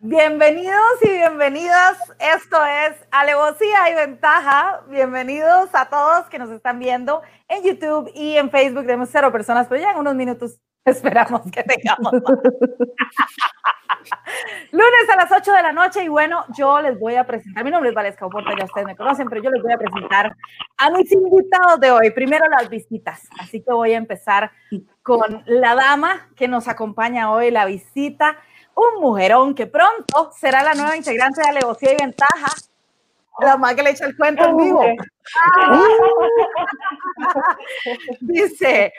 [0.00, 1.98] Bienvenidos y bienvenidas.
[2.20, 4.84] Esto es Alevosía y Ventaja.
[4.88, 8.82] Bienvenidos a todos que nos están viendo en YouTube y en Facebook.
[8.82, 12.12] Tenemos cero personas, pero ya en unos minutos esperamos que tengamos
[14.70, 17.72] Lunes a las 8 de la noche y bueno, yo les voy a presentar, mi
[17.72, 20.32] nombre es Valesca Oporta, ya ustedes me conocen, pero yo les voy a presentar
[20.76, 22.10] a mis invitados de hoy.
[22.12, 24.52] Primero las visitas, así que voy a empezar
[25.02, 28.38] con la dama que nos acompaña hoy, la visita
[28.78, 32.52] un mujerón que pronto será la nueva integrante de Alevosía y Ventaja.
[33.40, 34.84] La más que le echa el cuento en vivo.
[38.20, 38.92] Dice,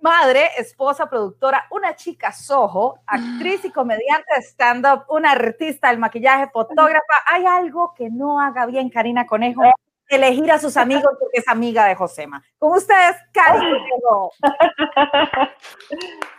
[0.00, 6.48] madre, esposa, productora, una chica sojo, actriz y comediante de stand-up, una artista del maquillaje,
[6.50, 7.14] fotógrafa.
[7.26, 9.62] Hay algo que no haga bien Karina Conejo,
[10.08, 12.42] elegir a sus amigos porque es amiga de Josema.
[12.58, 14.32] Con ustedes, Karina Conejo.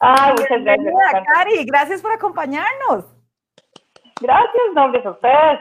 [0.00, 0.94] Ay, muchas gracias.
[1.34, 3.04] Cari, gracias por acompañarnos.
[4.20, 5.60] Gracias, nombres a ustedes.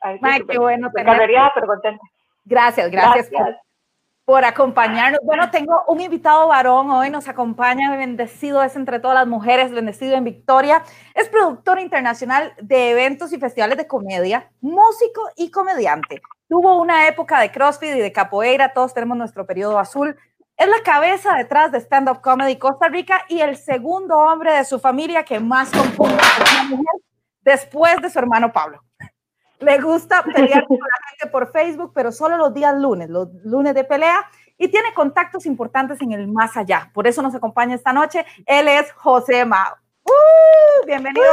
[0.00, 1.30] Ay, qué bueno tener...
[1.54, 2.02] pero contenta.
[2.44, 3.30] Gracias, gracias,
[4.24, 5.20] Por, acompañarnos.
[5.24, 10.14] Bueno, tengo un invitado varón hoy, nos acompaña, bendecido es entre todas las mujeres, bendecido
[10.16, 10.82] en Victoria.
[11.14, 16.22] Es productor internacional de eventos y festivales de comedia, músico y comediante.
[16.48, 20.16] Tuvo una época de CrossFit y de capoeira, todos tenemos nuestro periodo azul.
[20.60, 24.66] Es la cabeza detrás de Stand Up Comedy Costa Rica y el segundo hombre de
[24.66, 27.00] su familia que más compone una mujer
[27.40, 28.84] después de su hermano Pablo.
[29.58, 33.74] Le gusta pelear con la gente por Facebook, pero solo los días lunes, los lunes
[33.74, 34.22] de pelea,
[34.58, 36.90] y tiene contactos importantes en el más allá.
[36.92, 38.26] Por eso nos acompaña esta noche.
[38.44, 39.78] Él es José Mao.
[40.04, 40.84] ¡Uh!
[40.86, 41.24] bienvenido.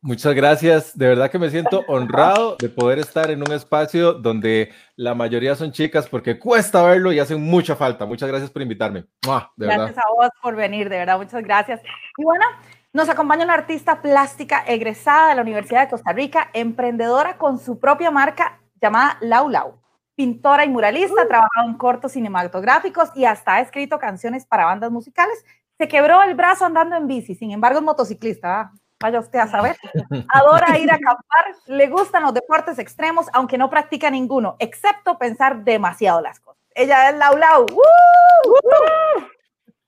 [0.00, 0.96] Muchas gracias.
[0.96, 5.56] De verdad que me siento honrado de poder estar en un espacio donde la mayoría
[5.56, 8.06] son chicas porque cuesta verlo y hacen mucha falta.
[8.06, 9.06] Muchas gracias por invitarme.
[9.56, 11.18] gracias a vos por venir, de verdad.
[11.18, 11.80] Muchas gracias.
[12.16, 12.44] Y bueno,
[12.92, 17.80] nos acompaña una artista plástica egresada de la Universidad de Costa Rica, emprendedora con su
[17.80, 19.80] propia marca llamada Lau Lau.
[20.14, 21.28] Pintora y muralista, uh.
[21.28, 25.44] trabajado en cortos cinematográficos y hasta ha escrito canciones para bandas musicales.
[25.76, 29.76] Se quebró el brazo andando en bici, sin embargo es motociclista vaya usted a saber.
[30.28, 35.64] Adora ir a acampar, le gustan los deportes extremos, aunque no practica ninguno, excepto pensar
[35.64, 36.62] demasiado las cosas.
[36.74, 37.66] Ella es Lau Lau.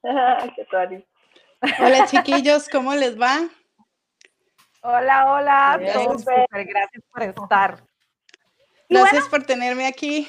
[1.79, 3.49] hola chiquillos, ¿cómo les va?
[4.83, 6.25] Hola, hola, gracias
[7.13, 7.85] por estar.
[8.89, 10.27] Gracias por tenerme aquí,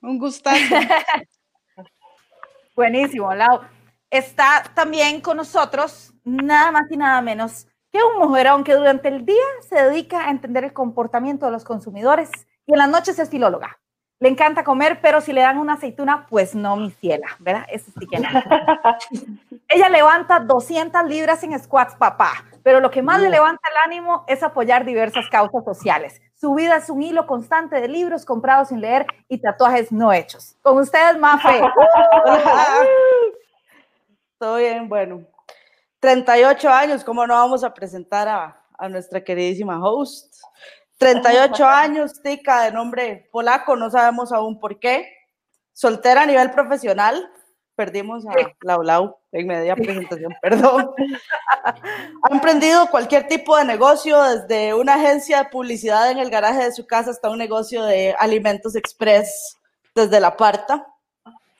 [0.00, 0.58] un gustazo.
[2.74, 3.60] Buenísimo, Lau.
[4.10, 9.26] Está también con nosotros, nada más y nada menos que un mujerón que durante el
[9.26, 12.30] día se dedica a entender el comportamiento de los consumidores
[12.66, 13.78] y en las noches es filóloga.
[14.18, 17.66] Le encanta comer, pero si le dan una aceituna, pues no, mi ciela, ¿verdad?
[17.68, 18.28] Eso sí que no.
[19.68, 24.24] Ella levanta 200 libras en squats, papá, pero lo que más le levanta el ánimo
[24.28, 26.22] es apoyar diversas causas sociales.
[26.34, 30.56] Su vida es un hilo constante de libros comprados sin leer y tatuajes no hechos.
[30.62, 31.60] Con ustedes, Mafe.
[34.38, 35.24] Todo bien, bueno.
[36.02, 40.34] 38 años, ¿cómo no vamos a presentar a, a nuestra queridísima host?
[40.98, 45.08] 38 años, tica de nombre polaco, no sabemos aún por qué.
[45.72, 47.30] Soltera a nivel profesional,
[47.76, 48.32] perdimos a
[48.62, 50.90] Lau Lau en media presentación, perdón.
[51.64, 56.72] Ha emprendido cualquier tipo de negocio, desde una agencia de publicidad en el garaje de
[56.72, 59.56] su casa hasta un negocio de alimentos express
[59.94, 60.84] desde la parta.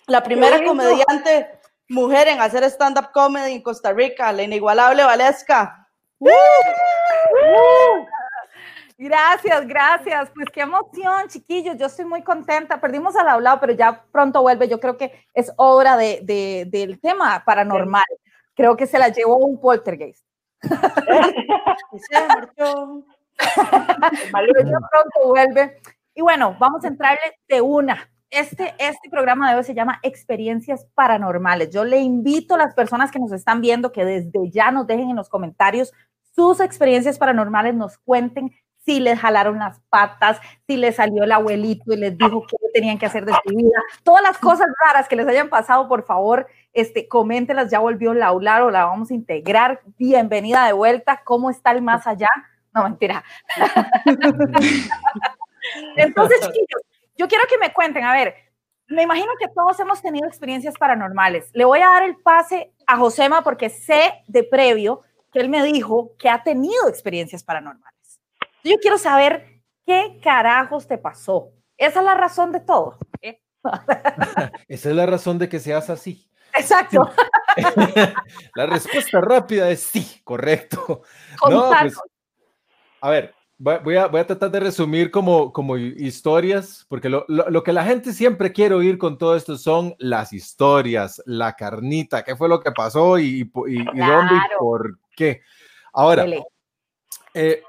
[0.08, 1.61] La primera comediante
[1.92, 5.88] mujer en hacer stand-up comedy en Costa Rica, la inigualable Valesca.
[8.96, 10.30] Gracias, gracias.
[10.34, 11.76] Pues qué emoción, chiquillos.
[11.76, 12.80] Yo estoy muy contenta.
[12.80, 14.68] Perdimos al hablado, pero ya pronto vuelve.
[14.68, 18.04] Yo creo que es obra de, del tema paranormal.
[18.54, 20.24] Creo que se la llevó un poltergeist.
[24.90, 25.80] pronto vuelve.
[26.14, 30.86] Y bueno, vamos a entrarle de una este, este programa de hoy se llama Experiencias
[30.94, 31.70] Paranormales.
[31.70, 35.10] Yo le invito a las personas que nos están viendo que desde ya nos dejen
[35.10, 35.92] en los comentarios
[36.34, 38.50] sus experiencias paranormales, nos cuenten
[38.84, 42.98] si les jalaron las patas, si les salió el abuelito y les dijo qué tenían
[42.98, 46.48] que hacer de su vida, todas las cosas raras que les hayan pasado, por favor,
[46.72, 49.82] este, coméntenlas, ya volvió Laular o la vamos a integrar.
[49.98, 52.30] Bienvenida de vuelta, ¿cómo está el más allá?
[52.74, 53.22] No, mentira.
[55.96, 56.82] Entonces, chicos,
[57.16, 58.34] yo quiero que me cuenten, a ver,
[58.86, 61.50] me imagino que todos hemos tenido experiencias paranormales.
[61.52, 65.62] Le voy a dar el pase a Josema porque sé de previo que él me
[65.62, 68.20] dijo que ha tenido experiencias paranormales.
[68.64, 71.52] Yo quiero saber qué carajos te pasó.
[71.76, 72.98] Esa es la razón de todo.
[73.20, 73.40] ¿eh?
[74.68, 76.28] Esa es la razón de que seas así.
[76.54, 77.10] Exacto.
[78.54, 81.02] la respuesta rápida es sí, correcto.
[81.48, 81.94] No, pues,
[83.00, 87.62] a ver, voy a, voy a tratar de resumir como, como historias, porque lo, lo,
[87.62, 92.34] que la gente siempre quiere oír con todo esto son las historias, la carnita, qué
[92.34, 93.24] fue lo que pasó y,
[93.68, 95.42] y, y dónde y por qué.
[95.92, 96.26] Ahora,
[97.34, 97.62] eh,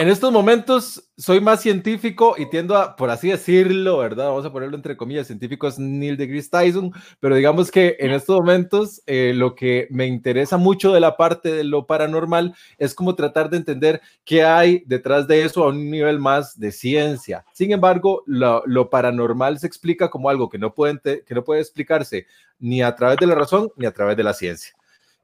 [0.00, 4.28] en estos momentos soy más científico y tiendo a, por así decirlo, ¿verdad?
[4.28, 8.40] Vamos a ponerlo entre comillas, científico es Neil deGrasse Tyson, pero digamos que en estos
[8.40, 13.14] momentos eh, lo que me interesa mucho de la parte de lo paranormal es como
[13.14, 17.44] tratar de entender qué hay detrás de eso a un nivel más de ciencia.
[17.52, 22.26] Sin embargo, lo, paranormal se explica como algo que no, puede, que no puede explicarse
[22.58, 24.72] ni a través de la razón ni a través de la ciencia.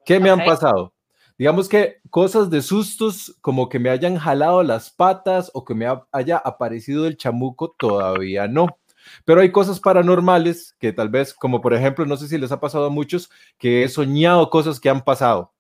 [0.05, 0.93] ¿Qué me han pasado?
[1.39, 5.87] Digamos que cosas de sustos como que me hayan jalado las patas o que me
[6.13, 8.79] haya aparecido el chamuco, todavía no.
[9.25, 12.61] Pero hay cosas paranormales que tal vez, como por ejemplo, no sé si les ha
[12.61, 15.53] pasado a muchos, que he soñado cosas que han pasado.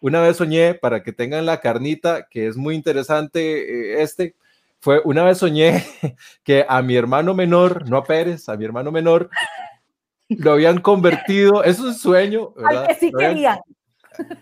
[0.00, 4.36] Una vez soñé, para que tengan la carnita, que es muy interesante eh, este,
[4.78, 5.82] fue una vez soñé
[6.44, 9.30] que a mi hermano menor, no a Pérez, a mi hermano menor,
[10.28, 12.52] lo habían convertido, es un sueño.
[12.54, 12.82] ¿verdad?
[12.82, 13.58] Al que sí querían.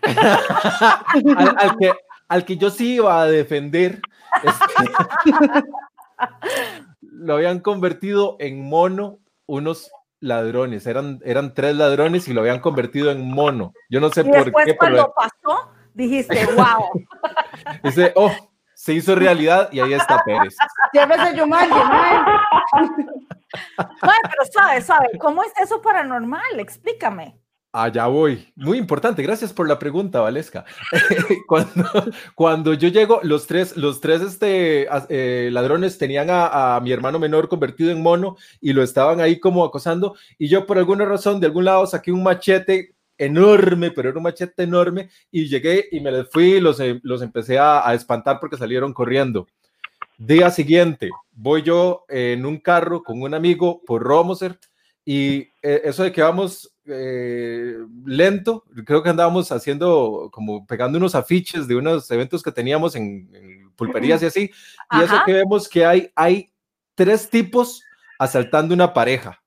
[1.57, 1.93] al, que,
[2.27, 4.01] al que yo sí iba a defender,
[4.43, 4.91] este,
[7.01, 13.11] lo habían convertido en mono unos ladrones, eran, eran tres ladrones y lo habían convertido
[13.11, 13.73] en mono.
[13.89, 14.77] Yo no sé y por después qué.
[14.77, 16.89] Cuando pasó, dijiste, wow.
[17.83, 18.31] Dice, oh,
[18.73, 20.55] se hizo realidad y ahí está Pérez.
[20.93, 21.69] Llévese yo mal,
[24.01, 26.59] pero sabe, sabe, ¿cómo es eso paranormal?
[26.59, 27.37] Explícame.
[27.75, 28.53] Allá voy.
[28.55, 29.23] Muy importante.
[29.23, 30.63] Gracias por la pregunta, Valesca.
[31.47, 31.89] cuando,
[32.35, 37.49] cuando yo llego, los tres, los tres este, eh, ladrones tenían a, mi hermano menor
[37.49, 40.15] convertido en mono y lo estaban ahí como acosando.
[40.37, 44.23] Y yo, por alguna razón, de algún lado saqué un machete enorme, pero era un
[44.23, 45.09] machete enorme.
[45.31, 48.55] Y llegué y me les fui y los, eh, los empecé a, a espantar porque
[48.55, 49.47] salieron corriendo.
[50.19, 54.59] Día siguiente, voy yo en un carro con un amigo por Romoser
[55.05, 61.15] y eh, eso de que vamos eh, lento, creo que andábamos haciendo como pegando unos
[61.15, 64.51] afiches de unos eventos que teníamos en, pulperías y así.
[64.91, 66.51] Y eso que vemos que hay, hay
[66.95, 67.81] tres tipos
[68.19, 69.41] asaltando una pareja.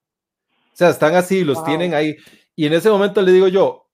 [0.73, 2.17] O sea, están así, los tienen ahí.
[2.55, 3.87] Y en ese momento le digo yo,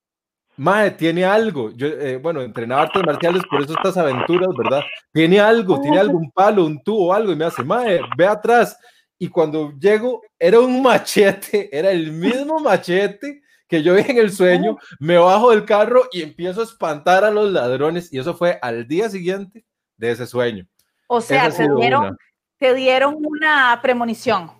[0.55, 1.71] Mae, tiene algo.
[1.71, 4.81] Yo, eh, bueno, entrenaba artes marciales, por eso estas aventuras, ¿verdad?
[5.11, 7.31] Tiene algo, tiene algún palo, un tubo, algo.
[7.31, 8.77] Y me hace, Mae, ve atrás
[9.23, 14.33] y cuando llego era un machete, era el mismo machete que yo vi en el
[14.33, 18.59] sueño, me bajo del carro y empiezo a espantar a los ladrones y eso fue
[18.61, 19.63] al día siguiente
[19.95, 20.67] de ese sueño.
[21.07, 22.17] O sea, te dieron,
[22.57, 24.51] te dieron, una premonición.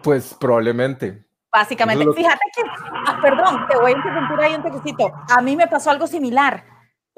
[0.00, 1.26] Pues probablemente.
[1.50, 2.62] Básicamente, fíjate que,
[3.08, 5.12] ah, perdón, te voy a interrumpir ahí un toquecito.
[5.28, 6.64] A mí me pasó algo similar.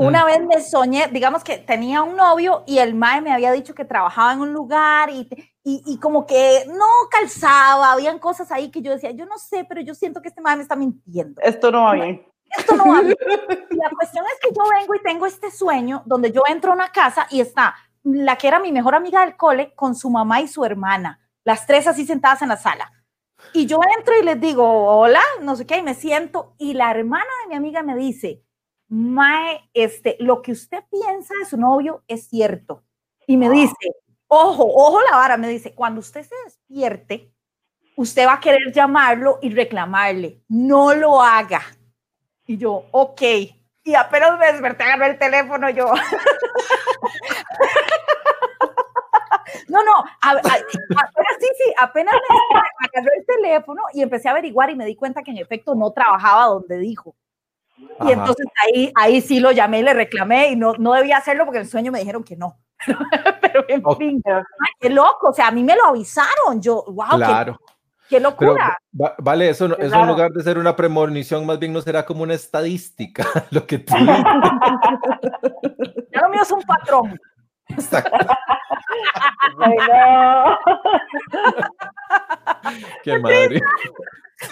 [0.01, 0.27] Una mm.
[0.27, 3.85] vez me soñé, digamos que tenía un novio y el mae me había dicho que
[3.85, 5.29] trabajaba en un lugar y,
[5.65, 9.81] y, como que no calzaba, habían cosas ahí que yo decía, yo no sé, pero
[9.81, 11.41] yo siento que este mae me está mintiendo.
[11.43, 12.25] Esto no va bien.
[12.57, 13.17] Esto no va bien.
[13.71, 16.75] Y la cuestión es que yo vengo y tengo este sueño donde yo entro a
[16.77, 17.75] una casa y está
[18.05, 21.67] la que era mi mejor amiga del cole con su mamá y su hermana, las
[21.67, 22.93] tres así sentadas en la sala.
[23.53, 26.91] Y yo entro y les digo, hola, no sé qué, y me siento, y la
[26.93, 28.45] hermana de mi amiga me dice,
[28.89, 32.83] Mae, este, lo que usted piensa de su novio es cierto.
[33.27, 33.75] Y me dice,
[34.29, 37.31] ojo, ojo la vara, me dice, cuando usted se despierte,
[37.97, 41.63] usted va a querer llamarlo y reclamarle, no lo haga.
[42.47, 43.23] Y yo, ok.
[43.85, 45.93] Y apenas me desperté, agarré el teléfono, yo.
[49.69, 50.65] No, no, apenas
[51.41, 55.23] sí, sí, apenas me agarré el teléfono y empecé a averiguar y me di cuenta
[55.23, 57.15] que en efecto no trabajaba donde dijo.
[58.07, 61.59] Y entonces ahí, ahí sí lo llamé, le reclamé y no, no debía hacerlo porque
[61.59, 62.59] en el sueño me dijeron que no.
[63.41, 64.23] Pero en fin,
[64.81, 67.59] qué loco, o sea, a mí me lo avisaron, yo, wow, claro.
[68.09, 68.79] qué, locura.
[68.93, 72.35] vale, eso, eso en lugar de ser una premonición, más bien no será como una
[72.35, 73.95] estadística, lo que tú
[76.13, 77.19] Ya lo mío es un patrón.
[79.59, 80.59] Ay, no.
[83.03, 83.61] Qué madre.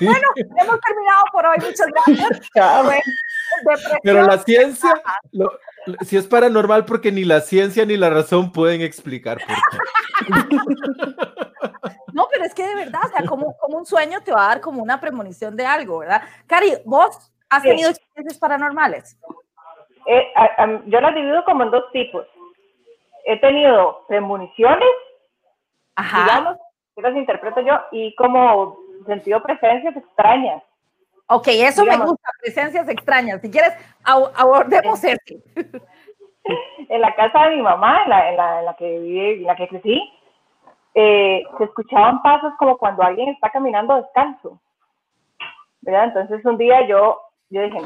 [0.01, 1.57] Bueno, hemos terminado por hoy.
[1.59, 2.51] Muchas gracias.
[4.03, 4.93] Pero la ciencia,
[6.05, 10.57] si es paranormal, porque ni la ciencia ni la razón pueden explicar por qué.
[12.13, 14.49] No, pero es que de verdad, o sea, como, como un sueño te va a
[14.49, 16.23] dar como una premonición de algo, ¿verdad?
[16.47, 19.21] Cari, ¿vos has tenido experiencias paranormales?
[20.07, 20.33] Eh,
[20.87, 22.27] yo las divido como en dos tipos.
[23.27, 24.89] He tenido premoniciones,
[25.95, 26.23] Ajá.
[26.23, 26.59] digamos,
[26.95, 30.63] que las interpreto yo, y como sentido presencias extrañas.
[31.29, 33.41] Ok, eso me gusta, presencias extrañas.
[33.41, 33.73] Si quieres,
[34.05, 35.19] abordemos eso.
[36.89, 39.45] en la casa de mi mamá, en la, en la, en la que viví, en
[39.45, 40.01] la que crecí,
[40.95, 44.61] eh, se escuchaban pasos como cuando alguien está caminando descalzo.
[45.87, 46.05] ¿verdad?
[46.05, 47.79] Entonces un día yo, yo dije,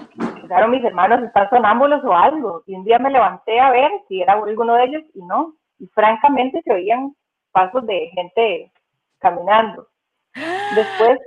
[0.47, 2.62] claro, mis hermanos están sonámbulos o algo.
[2.67, 5.55] Y un día me levanté a ver si era alguno de ellos y no.
[5.79, 7.15] Y francamente se oían
[7.53, 8.73] pasos de gente
[9.19, 9.87] caminando.
[10.75, 11.19] Después,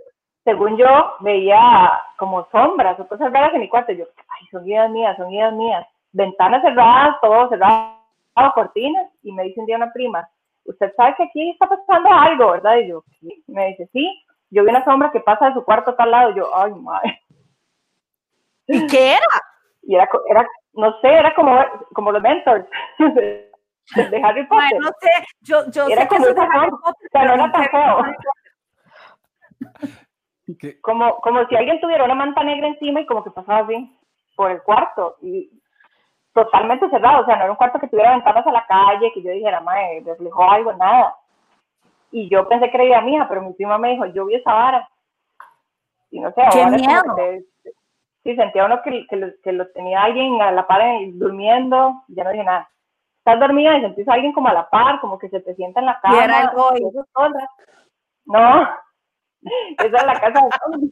[0.44, 0.88] según yo,
[1.20, 3.92] veía como sombras o cosas raras en mi cuarto.
[3.94, 5.86] yo, ay, son guías mías, son guías mías.
[6.12, 7.98] Ventanas cerradas, todo cerrado,
[8.56, 9.08] cortinas.
[9.24, 10.28] Y me dice un día una prima,
[10.66, 12.78] usted sabe que aquí está pasando algo, ¿verdad?
[12.78, 13.04] Y yo,
[13.48, 16.32] me dice, sí, yo vi una sombra que pasa de su cuarto a tal lado,
[16.32, 17.22] y yo, ay, madre.
[18.68, 19.28] ¿Y qué era?
[19.82, 21.58] Y era, era no sé, era como,
[21.94, 22.66] como los mentors
[23.00, 23.52] de,
[24.24, 24.80] Harry Potter.
[24.80, 25.10] no sé,
[25.42, 27.98] yo, yo era sé como que de Harry Potter, pero no era tan feo.
[30.82, 33.98] Como, como si alguien tuviera una manta negra encima y como que pasaba así
[34.36, 35.18] por el cuarto.
[35.22, 35.50] Y
[36.34, 39.22] totalmente cerrado, o sea, no era un cuarto que tuviera ventanas a la calle, que
[39.22, 41.16] yo dijera, madre, reflejó algo, nada.
[42.12, 44.90] Y yo pensé que era mía, pero mi prima me dijo, yo vi esa vara.
[46.12, 47.16] Y no sé, ¡Qué miedo!
[48.24, 50.82] sí, sentía uno que, que, lo, que, lo, tenía alguien a la par
[51.14, 52.70] durmiendo, ya no dije nada.
[53.18, 55.80] Estás dormida y sentís a alguien como a la par, como que se te sienta
[55.80, 56.16] en la cama.
[56.16, 56.50] Y era el
[58.26, 58.70] No,
[59.78, 60.90] esa es la casa de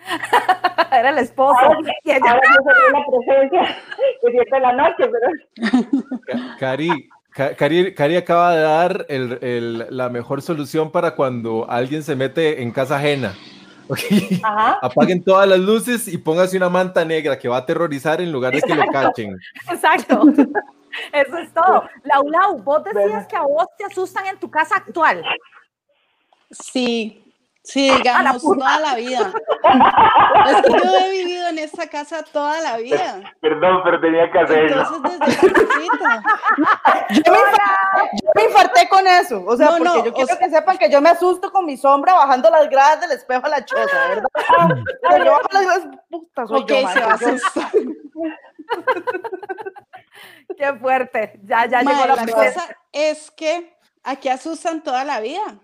[0.92, 1.58] Era el esposo.
[1.58, 2.30] Ahora, y ella...
[2.30, 3.76] ahora no la presencia
[4.20, 6.58] que de la noche, pero...
[6.58, 7.08] Cari,
[7.56, 12.62] Cari, Cari, acaba de dar el, el, la mejor solución para cuando alguien se mete
[12.62, 13.34] en casa ajena.
[13.90, 14.40] Okay.
[14.44, 14.78] Ajá.
[14.82, 18.54] Apaguen todas las luces y póngase una manta negra que va a aterrorizar en lugar
[18.54, 19.36] de que lo cachen.
[19.68, 20.22] Exacto.
[21.12, 21.88] Eso es todo.
[22.04, 25.24] Laulau, vos decías que a vos te asustan en tu casa actual.
[26.52, 27.29] Sí,
[27.62, 29.30] Sí, digamos, toda la vida.
[30.46, 33.34] Es que yo he vivido en esta casa toda la vida.
[33.40, 34.82] Perdón, pero tenía que hacerlo.
[34.82, 36.22] Entonces, desde chiquita.
[37.10, 37.38] Yo me,
[38.22, 39.44] yo me infarté con eso.
[39.46, 40.38] O sea, no, porque no, yo quiero sea...
[40.38, 43.50] que sepan que yo me asusto con mi sombra bajando las gradas del espejo a
[43.50, 44.28] la choza, ¿verdad?
[45.02, 47.18] Pero yo bajo las putas, soy okay, yo, se va a.
[50.56, 51.40] Qué fuerte.
[51.44, 55.60] Ya, ya Ma, llegó la, la cosa es que aquí asustan toda la vida.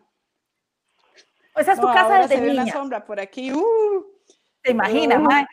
[1.56, 2.62] Esa es tu no, casa desde se ve niña.
[2.64, 3.52] una sombra por aquí.
[3.52, 4.04] Uh,
[4.62, 5.46] ¿Te imaginas, uh, mae?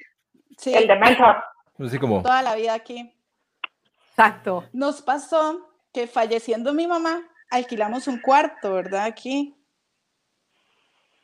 [0.57, 1.43] Sí, El de mentor.
[1.79, 2.21] Así como.
[2.21, 3.13] toda la vida aquí.
[4.09, 4.65] Exacto.
[4.73, 9.05] Nos pasó que falleciendo mi mamá, alquilamos un cuarto, ¿verdad?
[9.05, 9.55] Aquí.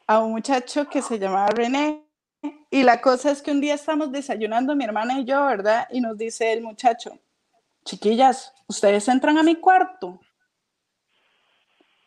[0.07, 2.05] A un muchacho que se llamaba René.
[2.71, 5.87] Y la cosa es que un día estamos desayunando mi hermana y yo, ¿verdad?
[5.91, 7.19] Y nos dice el muchacho,
[7.83, 10.19] chiquillas, ustedes entran a mi cuarto.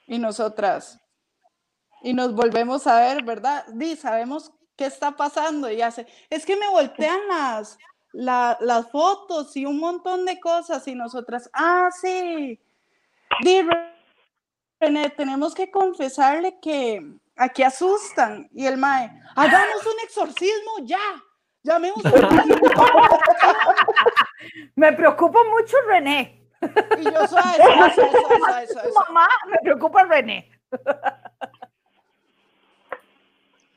[0.06, 1.01] Y nosotras,
[2.02, 3.64] y nos volvemos a ver, ¿verdad?
[3.68, 7.78] Di, sabemos qué está pasando y hace, es que me voltean las,
[8.12, 12.60] la, las fotos y un montón de cosas y nosotras, ah, sí,
[13.40, 13.66] Di,
[14.80, 17.00] René, tenemos que confesarle que
[17.36, 20.98] aquí asustan y el mae, hagamos un exorcismo ya.
[21.64, 22.44] Llamemos a
[24.74, 26.50] Me preocupa mucho René.
[26.98, 30.50] Y yo, suave, suave, suave, suave, suave, Mamá, me preocupa René.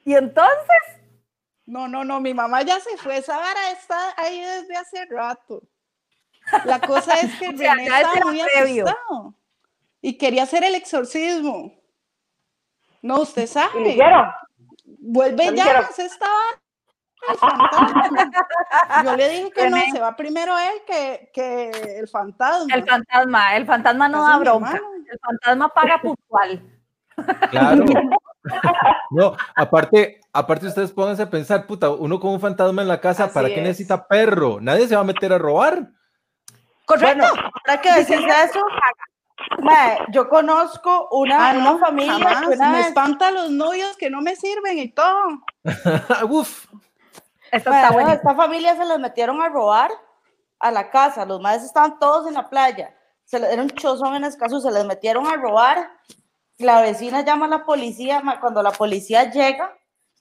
[0.05, 1.01] Y entonces.
[1.65, 3.17] No, no, no, mi mamá ya se fue.
[3.17, 5.61] Esa vara está ahí desde hace rato.
[6.63, 8.85] La cosa es que O sea, René ya estaba muy previo.
[8.85, 9.35] asustado
[10.01, 11.73] y quería hacer el exorcismo.
[13.01, 13.89] No, usted ¿Y sabe.
[13.89, 14.29] hicieron?
[14.85, 16.43] Vuelve ¿Lo ya, se estaba.
[17.29, 19.03] el fantasma.
[19.03, 22.71] Yo le dije que no, se va primero él que, que el fantasma.
[22.75, 24.79] El fantasma, el fantasma no da bronca.
[25.11, 26.61] El fantasma paga puntual.
[27.49, 27.83] Claro.
[29.11, 33.25] No, aparte, aparte ustedes pónganse a pensar, puta, uno con un fantasma en la casa,
[33.25, 33.63] Así ¿para qué es.
[33.63, 34.59] necesita perro?
[34.61, 35.89] Nadie se va a meter a robar.
[36.85, 37.15] Correcto.
[37.17, 38.17] Bueno, ahora que decís
[38.49, 38.61] eso,
[39.59, 42.47] mae, yo conozco una, Ah, una no, familia jamás.
[42.49, 45.15] que una Me vez- espanta los novios que no me sirven y todo.
[46.29, 46.65] Uf,
[47.51, 48.11] Esto Mae, está bueno.
[48.11, 49.91] esta familia se les metieron a robar
[50.59, 51.25] a la casa.
[51.25, 52.93] Los madres estaban todos en la playa.
[53.23, 55.89] Se les, era un chozón en escaso, se les metieron a robar.
[56.57, 58.21] La vecina llama a la policía.
[58.39, 59.73] Cuando la policía llega,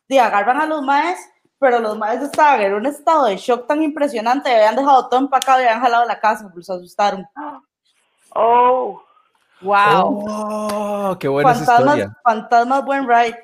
[0.09, 1.19] y agarran a los maes,
[1.59, 4.55] pero los maes estaban en un estado de shock tan impresionante.
[4.55, 7.27] Habían dejado todo empacado y habían jalado la casa, pues se asustaron.
[8.35, 9.01] Oh,
[9.63, 10.25] Wow.
[10.29, 12.19] oh, qué buena esa Fantasmas, historia.
[12.23, 13.39] fantasmas, buen ride.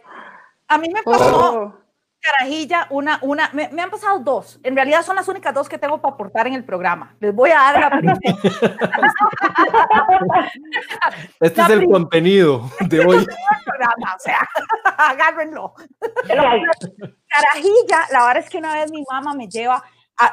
[0.69, 1.80] A mí me pasó Oh.
[2.21, 4.61] Carajilla, una, una, me, me han pasado dos.
[4.63, 7.15] En realidad son las únicas dos que tengo para aportar en el programa.
[7.21, 8.19] Les voy a dar la primera.
[11.41, 13.27] Este La es el prim- contenido de hoy.
[13.65, 14.47] programa, o sea,
[14.99, 15.75] agárrenlo.
[16.27, 19.83] Carajilla, la verdad es que una vez mi mamá me lleva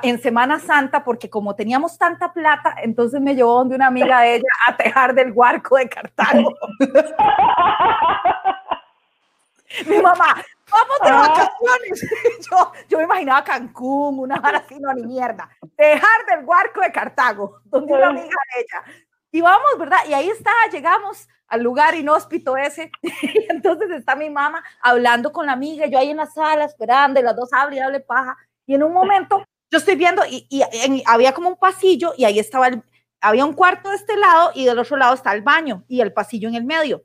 [0.02, 4.36] en Semana Santa, porque como teníamos tanta plata, entonces me llevó donde una amiga de
[4.36, 6.54] ella a tejar del Huarco de Cartago.
[9.86, 11.28] Mi mamá, vamos de ah.
[11.28, 12.10] vacaciones.
[12.50, 15.50] Yo, yo me imaginaba Cancún, una hora así, no, ni mierda.
[15.76, 19.04] Tejar del Huarco de Cartago, donde una amiga de ella.
[19.32, 20.00] Y vamos, ¿verdad?
[20.08, 22.92] Y ahí está, llegamos al lugar inhóspito ese.
[23.02, 27.20] Y entonces está mi mamá hablando con la amiga, yo ahí en la sala esperando,
[27.20, 28.38] y las dos hablan y hable paja.
[28.66, 30.48] Y en un momento yo estoy viendo y,
[31.06, 32.84] había como un pasillo y ahí estaba, el,
[33.22, 36.14] había un cuarto de este lado y del otro lado está el baño y el
[36.14, 37.04] pasillo en el medio,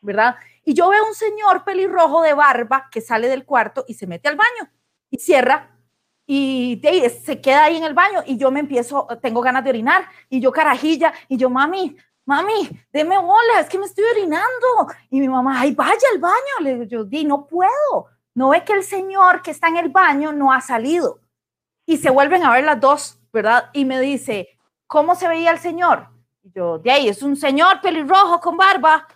[0.00, 0.36] ¿verdad?
[0.66, 4.28] Y yo veo un señor pelirrojo de barba que sale del cuarto y se mete
[4.28, 4.68] al baño
[5.08, 5.78] y cierra
[6.26, 9.70] y de se queda ahí en el baño y yo me empiezo, tengo ganas de
[9.70, 14.88] orinar y yo carajilla y yo, mami, mami, deme bola, es que me estoy orinando.
[15.08, 16.34] Y mi mamá, ay, vaya al baño.
[16.60, 18.08] Le yo, di, no puedo.
[18.34, 21.20] No ve que el señor que está en el baño no ha salido
[21.86, 23.70] y se vuelven a ver las dos, ¿verdad?
[23.72, 24.48] Y me dice,
[24.86, 26.08] ¿cómo se veía el señor?
[26.42, 29.06] Y yo, de ahí, es un señor pelirrojo con barba.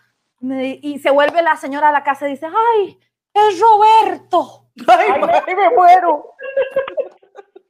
[0.40, 2.98] Y se vuelve la señora a la casa y dice, ay,
[3.32, 4.66] es Roberto.
[4.88, 6.34] Ay, me muero.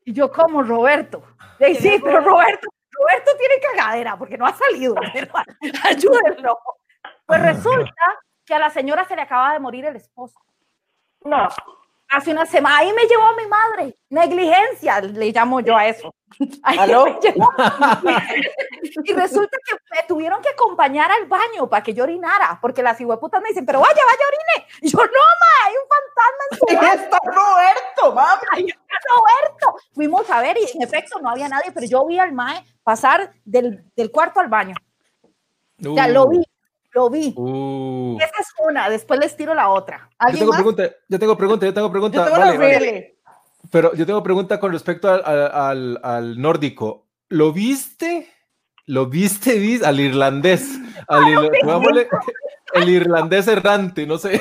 [0.03, 1.23] Y yo, como Roberto?
[1.61, 4.95] Y sí, pero Roberto, Roberto tiene cagadera porque no ha salido.
[5.85, 6.59] ayúdenlo.
[7.27, 10.41] Pues resulta que a la señora se le acaba de morir el esposo.
[11.23, 11.49] No
[12.11, 16.13] hace una semana, ahí me llevó mi madre, negligencia, le llamo yo a eso.
[19.05, 22.99] y resulta que me tuvieron que acompañar al baño para que yo orinara, porque las
[22.99, 24.67] putas me dicen, pero vaya, vaya, orine.
[24.81, 26.65] Y yo, no, ma, hay un fantasma en su
[27.05, 28.41] está Roberto, mamá.
[28.57, 29.75] Está Roberto.
[29.93, 33.33] Fuimos a ver y en efecto no había nadie, pero yo vi al mae pasar
[33.45, 34.75] del, del cuarto al baño.
[35.79, 36.43] Ya lo vi,
[36.93, 37.33] lo vi.
[37.37, 38.17] Uh.
[38.19, 40.11] Esa es una, después les tiro la otra.
[40.33, 42.29] Yo tengo, pregunta, yo tengo pregunta, yo tengo pregunta,
[43.71, 47.07] Pero yo tengo pregunta con respecto al, al, al, nórdico.
[47.29, 48.29] ¿Lo viste?
[48.87, 49.87] ¿Lo viste, viste?
[49.87, 50.69] Al irlandés.
[51.07, 51.23] Al
[52.75, 54.41] el irlandés errante, no sé.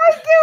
[0.00, 0.36] ¡Ay, qué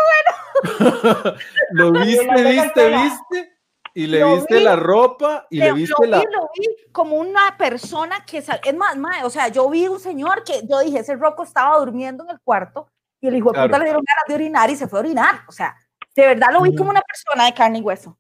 [0.76, 1.36] bueno!
[1.72, 3.55] ¿Lo viste, viste, viste?
[3.98, 6.18] Y le viste la ropa y le, viste la.
[6.18, 8.40] lo vi como una persona que.
[8.40, 12.26] Es más, o sea, yo vi un señor que yo dije, ese roco estaba durmiendo
[12.26, 12.90] en el cuarto
[13.22, 15.36] y el hijo de puta le dieron ganas de orinar y se fue a orinar.
[15.48, 15.78] O sea,
[16.14, 18.18] de verdad lo vi como una persona de carne y hueso.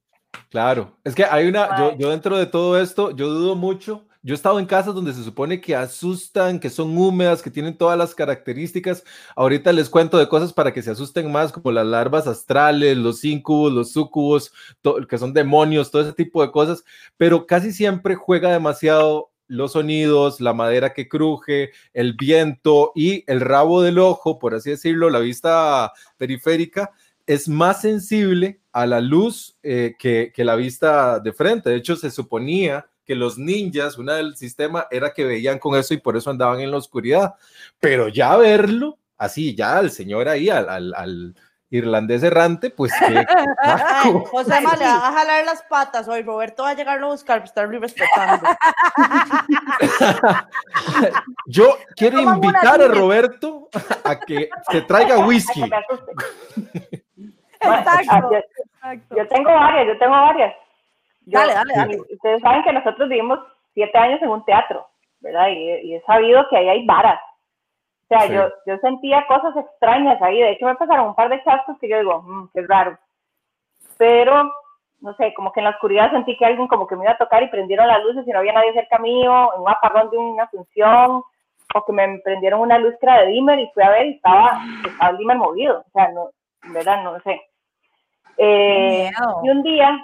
[0.49, 1.77] Claro, es que hay una.
[1.77, 5.13] Yo, yo dentro de todo esto, yo dudo mucho yo he estado en casas donde
[5.13, 9.03] se supone que asustan, que son húmedas, que tienen todas las características.
[9.35, 13.23] Ahorita les cuento de cosas para que se asusten más, como las larvas astrales, los
[13.23, 14.51] incubos, los sucubos,
[15.07, 16.83] que son demonios, todo ese tipo de cosas.
[17.17, 23.41] Pero casi siempre juega demasiado los sonidos, la madera que cruje, el viento y el
[23.41, 26.89] rabo del ojo, por así decirlo, la vista periférica,
[27.27, 31.69] es más sensible a la luz eh, que, que la vista de frente.
[31.69, 35.93] De hecho, se suponía que los ninjas, una del sistema era que veían con eso
[35.93, 37.35] y por eso andaban en la oscuridad.
[37.79, 41.35] Pero ya verlo, así, ya al señor ahí, al, al,
[41.69, 43.05] irlandés errante, pues que.
[44.31, 46.23] José le va a jalar las patas hoy.
[46.23, 48.45] Roberto va a llegar a buscar, pues estar respetando.
[51.47, 53.69] Yo quiero invitar a Roberto
[54.03, 55.63] a que se traiga whisky.
[57.59, 58.31] Exacto.
[59.15, 60.53] Yo tengo varias, yo tengo varias
[61.25, 62.01] dale, dale, dale.
[62.01, 63.39] Ustedes saben que nosotros vivimos
[63.73, 64.87] siete años en un teatro,
[65.19, 65.49] ¿verdad?
[65.49, 67.19] Y, he sabido que ahí hay varas.
[68.03, 70.39] O sea, yo, yo sentía cosas extrañas ahí.
[70.39, 72.97] De hecho, me pasaron un par de chascos que yo digo, mmm, qué raro.
[73.97, 74.51] Pero,
[75.01, 77.17] no sé, como que en la oscuridad sentí que alguien como que me iba a
[77.17, 80.17] tocar y prendieron las luces y no había nadie cerca mío, en un apagón de
[80.17, 81.23] una función,
[81.73, 84.15] o que me prendieron una luz que era de dimmer y fui a ver y
[84.15, 85.83] estaba, estaba el dimmer movido.
[85.87, 86.29] O sea, no,
[86.71, 87.03] ¿verdad?
[87.03, 87.41] No sé.
[88.37, 89.09] Eh,
[89.43, 89.97] y un día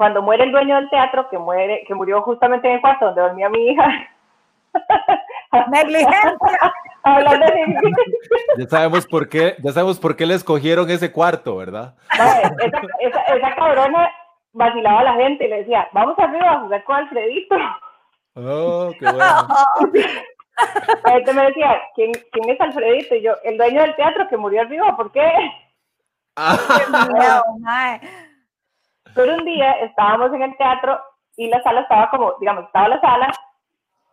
[0.00, 3.20] cuando muere el dueño del teatro, que muere, que murió justamente en el cuarto donde
[3.20, 3.86] dormía mi hija.
[5.70, 6.40] Negligencia.
[8.56, 11.96] ya sabemos por qué, ya sabemos por qué le escogieron ese cuarto, ¿verdad?
[12.14, 14.10] esa, esa, cabrona
[14.54, 17.56] vacilaba a la gente y le decía, vamos arriba a jugar con Alfredito.
[18.36, 19.48] Oh, qué bueno.
[21.04, 23.16] Entonces me decía, ¿quién, ¿quién es Alfredito?
[23.16, 25.30] Y yo, el dueño del teatro que murió arriba, ¿por qué?
[26.36, 27.98] Ah.
[29.14, 31.00] Pero un día estábamos en el teatro
[31.36, 33.32] y la sala estaba como, digamos, estaba la sala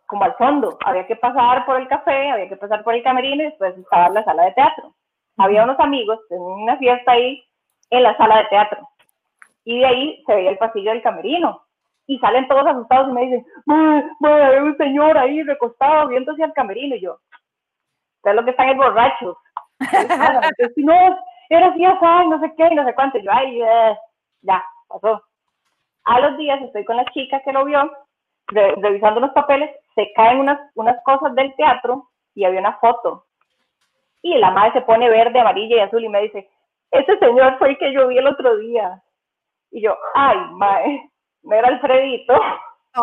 [0.06, 0.78] como al fondo.
[0.84, 4.08] Había que pasar por el café, había que pasar por el camerino y después estaba
[4.08, 4.94] la sala de teatro.
[5.36, 7.42] Había unos amigos en una fiesta ahí
[7.90, 8.88] en la sala de teatro.
[9.64, 11.62] Y de ahí se veía el pasillo del camerino.
[12.06, 16.52] Y salen todos asustados y me dicen, hay un señor ahí recostado viendo hacia el
[16.54, 16.96] camerino.
[16.96, 17.18] Y yo,
[18.24, 19.36] es lo que están es borrachos.
[19.80, 23.18] Entonces, no, pero sí, ay, no sé qué, no sé cuánto.
[23.18, 23.96] yo, ay, eh,
[24.42, 25.22] ya, pasó.
[26.04, 27.90] A los días estoy con la chica que lo vio,
[28.48, 33.26] revisando los papeles, se caen unas, unas cosas del teatro y había una foto.
[34.22, 36.48] Y la madre se pone verde, amarilla y azul y me dice,
[36.90, 39.02] ese señor fue el que yo vi el otro día.
[39.70, 41.10] Y yo, ay, madre,
[41.42, 42.34] no era Alfredito.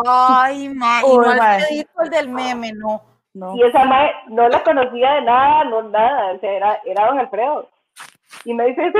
[0.06, 3.02] Ay, madre, no Alfredito el del meme, no.
[3.34, 3.54] no.
[3.54, 7.18] Y esa madre no la conocía de nada, no nada, o sea, era, era don
[7.18, 7.68] Alfredo.
[8.46, 8.98] Y me dice, ese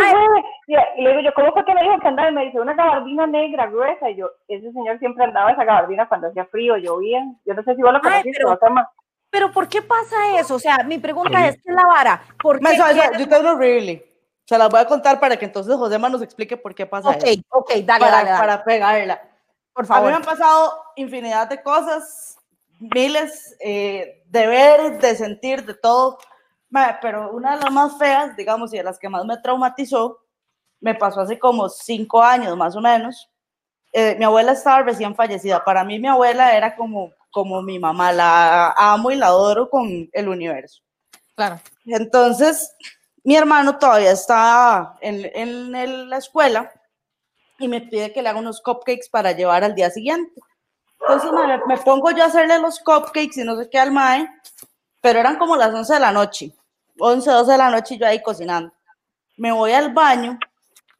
[0.66, 2.30] Y, le digo yo, ¿cómo fue que me dijo que andaba?
[2.30, 4.10] Y me dice, una gabardina negra, gruesa.
[4.10, 7.24] Y yo, ese señor siempre andaba esa gabardina cuando hacía frío, llovía.
[7.44, 8.58] Yo no sé si vos lo conociste, pero,
[9.30, 10.56] pero ¿por qué pasa eso?
[10.56, 12.22] O sea, mi pregunta es, ¿qué es la vara?
[12.42, 12.76] ¿Por qué?
[13.18, 14.02] yo te hablo really.
[14.44, 17.26] Se las voy a contar para que entonces Josema nos explique por qué pasa eso.
[17.26, 19.20] Ok, ok, dale, para, dale, Para pegarla.
[19.72, 20.02] Por favor.
[20.02, 22.38] A mí me han pasado infinidad de cosas,
[22.80, 26.18] miles eh, de ver, de sentir, de todo
[27.00, 30.18] pero una de las más feas, digamos, y de las que más me traumatizó,
[30.80, 33.30] me pasó hace como cinco años más o menos.
[33.92, 35.64] Eh, mi abuela estaba recién fallecida.
[35.64, 40.08] Para mí mi abuela era como, como mi mamá, la amo y la adoro con
[40.12, 40.82] el universo.
[41.34, 41.60] Claro.
[41.86, 42.74] Entonces,
[43.24, 46.70] mi hermano todavía está en, en la escuela
[47.58, 50.40] y me pide que le haga unos cupcakes para llevar al día siguiente.
[51.00, 54.28] Entonces me, me pongo yo a hacerle los cupcakes y no sé qué al mae,
[55.00, 56.52] pero eran como las 11 de la noche.
[56.98, 58.72] 11, 12 de la noche y yo ahí cocinando.
[59.36, 60.38] Me voy al baño,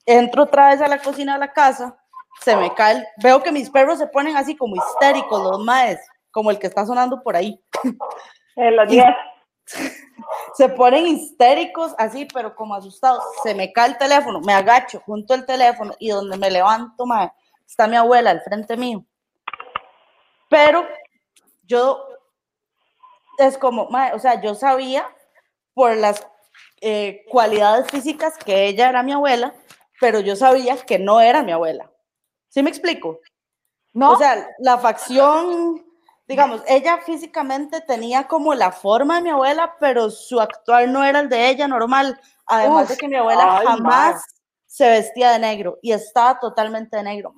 [0.05, 1.97] entro otra vez a la cocina de la casa,
[2.43, 5.99] se me cae, veo que mis perros se ponen así como histéricos, los maes,
[6.31, 7.63] como el que está sonando por ahí.
[8.59, 9.15] En los días.
[10.55, 13.23] Se ponen histéricos así, pero como asustados.
[13.43, 17.31] Se me cae el teléfono, me agacho junto al teléfono y donde me levanto, mae,
[17.67, 19.05] está mi abuela al frente mío.
[20.49, 20.87] Pero
[21.65, 22.03] yo
[23.39, 25.07] es como, mae, o sea, yo sabía
[25.77, 26.27] por las
[26.81, 29.53] eh, cualidades físicas que ella era mi abuela,
[30.01, 31.93] pero yo sabía que no era mi abuela.
[32.49, 33.21] ¿Sí me explico?
[33.93, 34.13] No.
[34.13, 35.85] O sea, la facción,
[36.27, 41.21] digamos, ella físicamente tenía como la forma de mi abuela, pero su actual no era
[41.21, 42.19] el de ella normal.
[42.47, 44.25] Además de que mi abuela jamás
[44.65, 47.35] se vestía de negro y estaba totalmente de negro.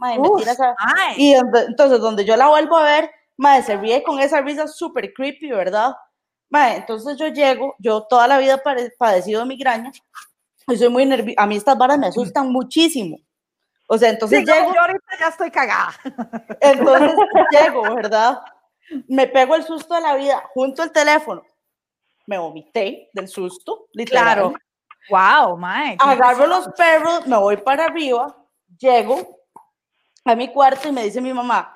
[1.16, 5.12] y entonces, donde yo la vuelvo a ver, madre, se ríe con esa risa súper
[5.12, 5.96] creepy, ¿verdad?
[6.50, 9.92] Entonces yo llego, yo toda la vida he padecido de migraña,
[10.66, 13.18] y soy muy nerviosa, a mí estas varas me asustan muchísimo.
[13.86, 14.74] O sea, entonces llego.
[14.74, 15.94] Yo ahorita ya estoy cagada.
[16.60, 17.14] Entonces
[17.50, 18.40] llego, ¿verdad?
[19.06, 21.42] Me pego el susto de la vida junto al teléfono.
[22.26, 24.24] Me vomité del susto, literal.
[24.24, 24.54] Claro.
[25.08, 25.96] Wow, mae.
[25.98, 28.36] Agarro los perros, me voy para arriba,
[28.78, 29.38] llego
[30.24, 31.74] a mi cuarto y me dice mi mamá,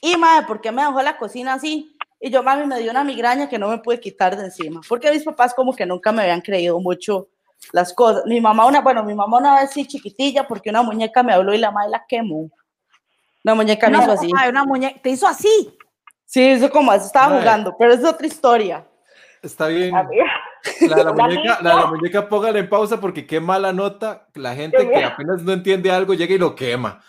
[0.00, 1.91] y mae, ¿por qué me dejó la cocina así?
[2.24, 5.10] Y yo, mami, me dio una migraña que no me pude quitar de encima, porque
[5.10, 7.26] mis papás como que nunca me habían creído mucho
[7.72, 8.22] las cosas.
[8.26, 11.52] Mi mamá, una, bueno, mi mamá una vez sí chiquitilla, porque una muñeca me habló
[11.52, 12.48] y la madre la quemó.
[13.42, 14.30] Una muñeca me hizo así.
[14.48, 15.76] Una muñeca, ¿te hizo así?
[16.24, 18.86] Sí, eso como, estaba jugando, pero es otra historia.
[19.42, 19.92] Está bien.
[19.92, 24.28] La de la, muñeca, la, la muñeca póngala en pausa porque qué mala nota.
[24.34, 27.02] La gente que apenas no entiende algo llega y lo quema.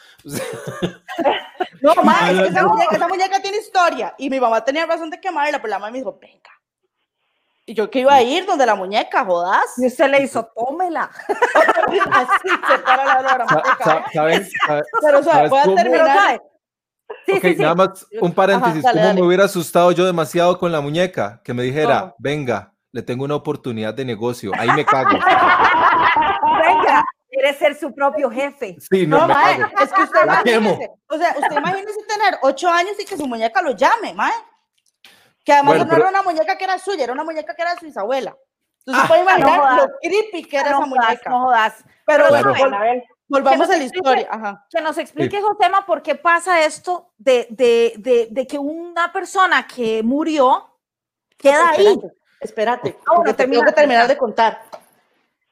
[1.82, 4.16] No, mamá, es que esa muñeca, esa muñeca, tiene historia.
[4.18, 6.50] Y mi mamá tenía razón de quemarla, pero la mamá me dijo, venga.
[7.66, 9.66] Y yo que iba a ir donde la muñeca, jodas.
[9.78, 11.10] Y usted le hizo, tómela.
[12.12, 13.46] Así se para la hora.
[14.14, 14.48] ¿Saben?
[15.02, 16.42] Pero, o sea, voy a terminar.
[17.26, 17.62] Sí, sí, sí.
[17.62, 18.84] Nada más un paréntesis.
[18.84, 21.42] ¿Cómo me hubiera asustado yo demasiado con la muñeca?
[21.44, 24.52] Que me dijera, venga, le tengo una oportunidad de negocio.
[24.58, 25.10] Ahí me cago.
[27.44, 28.78] quiere ser su propio jefe.
[28.80, 32.94] Sí, no, no mae, es que usted imagínese, o sea, usted imagínese tener ocho años
[33.00, 34.32] y que su muñeca lo llame, mae.
[35.44, 37.80] Que además no era una muñeca que era suya, era una muñeca que era de
[37.80, 38.36] su bisabuela.
[38.86, 41.30] Entonces ah, puede imaginar lo creepy que era esa muñeca.
[41.30, 41.84] No jodas.
[42.06, 42.54] Pero bueno,
[43.28, 44.28] volvamos a la historia.
[44.32, 44.66] Ajá.
[44.70, 45.44] Que nos explique, sí.
[45.44, 50.80] Josema, por qué pasa esto de, de, de, de, que una persona que murió
[51.38, 52.00] queda ahí.
[52.40, 54.62] Espérate, ahora tengo que terminar de contar.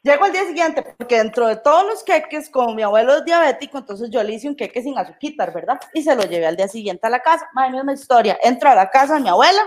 [0.04, 3.78] Llego al día siguiente, porque dentro de todos los queques, como mi abuelo es diabético,
[3.78, 5.80] entonces yo le hice un queque sin azúcar, ¿verdad?
[5.94, 7.48] Y se lo llevé al día siguiente a la casa.
[7.54, 8.40] Madre misma historia.
[8.42, 9.62] Entro a la casa de mi abuela,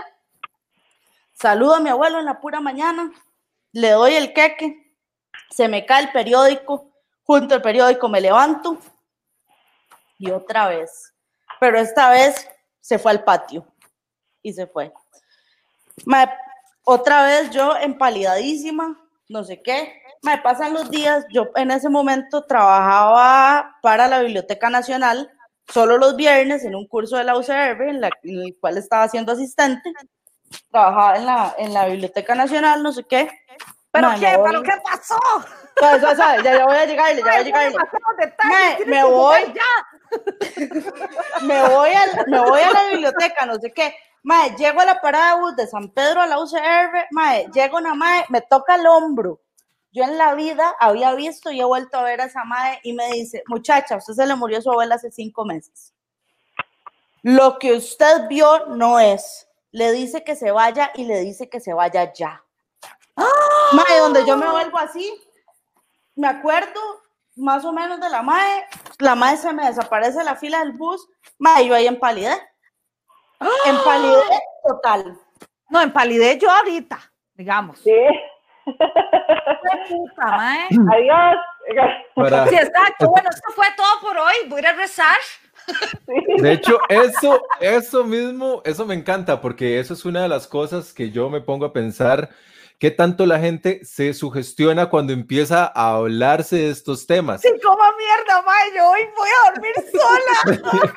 [1.33, 3.11] saludo a mi abuelo en la pura mañana,
[3.71, 4.93] le doy el queque,
[5.49, 6.91] se me cae el periódico,
[7.23, 8.77] junto al periódico me levanto
[10.17, 11.13] y otra vez.
[11.59, 12.47] Pero esta vez
[12.81, 13.65] se fue al patio
[14.41, 14.91] y se fue.
[16.83, 22.43] otra vez yo empalidadísima, no sé qué, me pasan los días, yo en ese momento
[22.43, 25.29] trabajaba para la Biblioteca Nacional
[25.67, 29.91] solo los viernes en un curso de la UCR en, el cual estaba siendo asistente,
[30.71, 33.29] trabajaba en la, en la Biblioteca Nacional, no sé qué,
[33.95, 34.39] ¿Pero qué?
[34.43, 35.17] ¿Pero qué pasó?
[35.81, 35.97] Ya,
[36.43, 37.73] ya, voy a llegar, ya voy a llegar.
[38.43, 39.53] Me, me voy.
[41.41, 43.95] me voy a, me voy a la biblioteca, no sé qué.
[44.25, 47.77] Mae, llego a la parada de bus de San Pedro a la UCR, mae, llego
[47.77, 49.39] una mae, me toca el hombro.
[49.91, 52.93] Yo en la vida había visto y he vuelto a ver a esa mae y
[52.93, 55.93] me dice, muchacha, usted se le murió su abuela hace cinco meses.
[57.21, 59.47] Lo que usted vio no es.
[59.71, 62.43] Le dice que se vaya y le dice que se vaya ya.
[63.73, 65.21] Mae, donde yo me vuelvo así,
[66.15, 66.81] me acuerdo
[67.35, 68.65] más o menos de la mae,
[68.97, 71.07] la mae se me desaparece la fila del bus,
[71.37, 72.39] mae, yo ahí en palidez.
[73.65, 74.23] En palidez
[74.67, 75.17] total.
[75.69, 76.99] No, en palidez yo ahorita,
[77.33, 77.79] digamos.
[77.79, 77.91] Sí.
[78.65, 80.67] Puta, mae.
[80.93, 81.35] Adiós.
[82.49, 83.09] Sí, exacto.
[83.09, 84.33] Bueno, esto fue todo por hoy.
[84.47, 85.15] Voy a ir a rezar.
[86.37, 90.93] De hecho, eso, eso mismo, eso me encanta, porque eso es una de las cosas
[90.93, 92.29] que yo me pongo a pensar
[92.77, 97.41] ¿Qué tanto la gente se sugestiona cuando empieza a hablarse de estos temas?
[97.41, 100.91] Sí, como mierda, Mayo, hoy voy a dormir sola.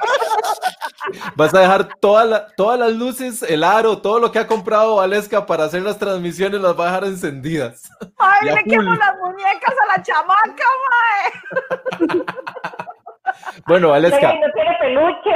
[1.37, 5.65] Vas a dejar todas las luces, el aro, todo lo que ha comprado Valesca para
[5.65, 7.89] hacer las transmisiones, las va a dejar encendidas.
[8.17, 10.65] Ay, le quemo las muñecas a la chamaca,
[12.11, 12.25] mae.
[13.67, 14.35] Bueno, Aleska.
[14.35, 15.29] no tiene peluches.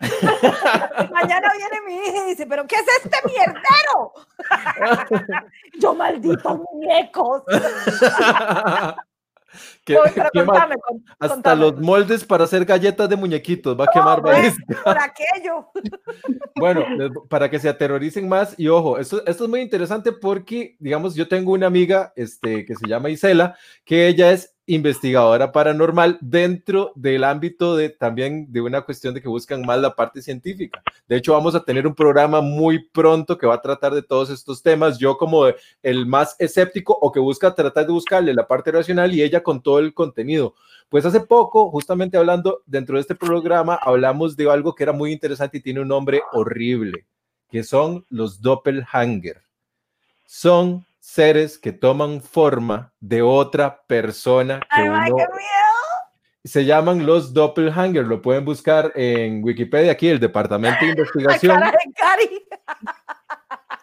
[1.10, 4.12] Mañana viene mi hija y dice, ¿pero qué es este mierdero?
[5.80, 7.42] Yo, maldito muñecos.
[11.18, 15.70] hasta los moldes para hacer galletas de muñequitos va a quemar Por aquello.
[16.56, 16.84] Bueno,
[17.28, 21.28] para que se aterroricen más y ojo, esto, esto es muy interesante porque, digamos, yo
[21.28, 27.24] tengo una amiga este, que se llama Isela, que ella es investigadora paranormal dentro del
[27.24, 30.82] ámbito de también de una cuestión de que buscan más la parte científica.
[31.08, 34.28] De hecho, vamos a tener un programa muy pronto que va a tratar de todos
[34.30, 34.98] estos temas.
[34.98, 35.46] Yo como
[35.82, 39.62] el más escéptico o que busca tratar de buscarle la parte racional y ella con
[39.62, 40.54] todo el contenido.
[40.88, 45.12] Pues hace poco, justamente hablando dentro de este programa, hablamos de algo que era muy
[45.12, 47.06] interesante y tiene un nombre horrible,
[47.50, 49.42] que son los doppelhanger.
[50.26, 54.58] Son seres que toman forma de otra persona.
[54.58, 55.26] Que Ay, qué miedo.
[56.44, 61.62] Se llaman los doppelhanger, lo pueden buscar en Wikipedia, aquí el Departamento de Investigación.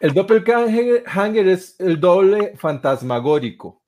[0.02, 3.82] El doppelhanger es el doble fantasmagórico.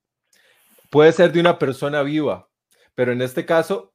[0.89, 2.47] Puede ser de una persona viva,
[2.95, 3.93] pero en este caso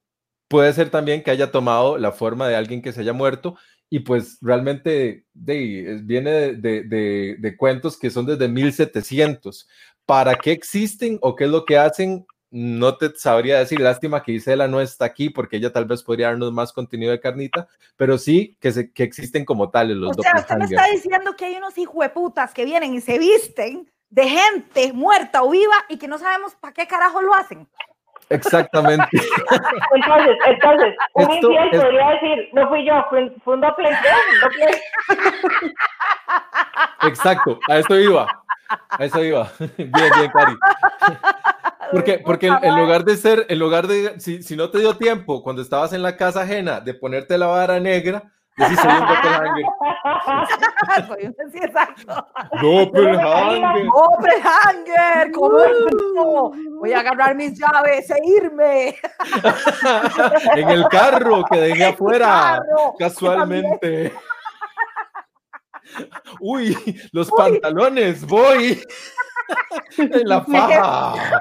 [0.49, 3.57] puede ser también que haya tomado la forma de alguien que se haya muerto
[3.91, 9.69] y pues realmente de, viene de, de, cuentos que son desde 1700.
[10.07, 12.25] ¿Para qué existen o qué es lo que hacen?
[12.53, 16.29] No te sabría decir, lástima que Isela no está aquí porque ella tal vez podría
[16.29, 20.23] darnos más contenido de carnita, pero sí que, se, que existen como tales los O
[20.23, 24.29] sea, usted me está diciendo que hay unos hijueputas que vienen y se visten de
[24.29, 27.69] gente muerta o viva y que no sabemos para qué carajo lo hacen.
[28.31, 29.09] Exactamente.
[29.95, 33.91] Entonces, entonces, un infiel podría decir, no fui yo, fue, un doble,
[37.03, 38.27] Exacto, a eso iba.
[38.89, 39.51] A eso iba.
[39.77, 40.57] Bien, bien, Cari.
[41.91, 45.43] Porque, porque en, lugar de ser, en lugar de, si, si no te dio tiempo
[45.43, 49.65] cuando estabas en la casa ajena de ponerte la vara negra, Sí, soy un doppelhanger.
[51.07, 52.27] soy un, sí, exacto.
[52.61, 53.87] Doppelhanger.
[53.87, 55.31] Doppelhanger.
[55.33, 58.89] ¿Cómo Voy a agarrar mis llaves e irme.
[60.57, 62.63] en el carro que dejé afuera.
[62.99, 64.13] casualmente.
[66.41, 66.77] Uy,
[67.13, 68.83] los pantalones, voy.
[69.97, 71.41] en la faja.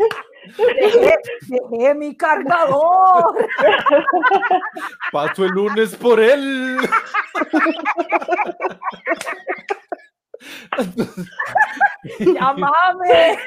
[0.56, 3.48] Dejé, mi cargador.
[5.12, 6.78] Paso el lunes por él.
[12.18, 13.38] Llámame.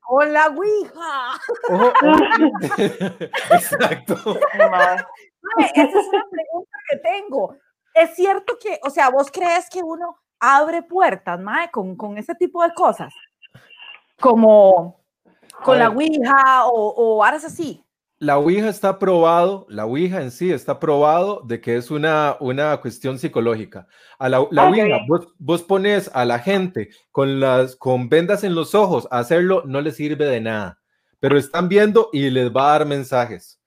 [0.00, 1.40] Con la Ouija.
[3.50, 4.38] Exacto.
[5.58, 7.56] Esa es una pregunta que tengo.
[7.94, 12.34] Es cierto que, o sea, vos crees que uno abre puertas, mae, con, con ese
[12.34, 13.14] tipo de cosas
[14.20, 15.00] como
[15.64, 17.82] con la Ouija o, o horas así.
[18.18, 22.74] La Ouija está probado, la Ouija en sí está probado de que es una, una
[22.80, 23.86] cuestión psicológica.
[24.18, 28.54] A la, la Ouija, vos, vos, pones a la gente con, las, con vendas en
[28.54, 30.80] los ojos a hacerlo, no les sirve de nada,
[31.20, 33.60] pero están viendo y les va a dar mensajes.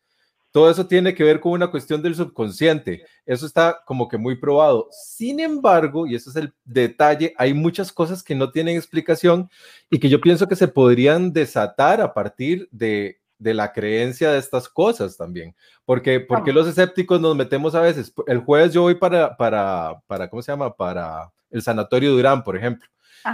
[0.51, 3.03] Todo eso tiene que ver con una cuestión del subconsciente.
[3.25, 4.87] Eso está como que muy probado.
[4.91, 9.49] Sin embargo, y ese es el detalle, hay muchas cosas que no tienen explicación
[9.89, 14.37] y que yo pienso que se podrían desatar a partir de de la creencia de
[14.37, 15.55] estas cosas también.
[15.85, 18.13] Porque, porque los escépticos nos metemos a veces.
[18.27, 20.75] El jueves yo voy para, para, para, ¿cómo se llama?
[20.75, 22.87] Para el Sanatorio Durán, por ejemplo.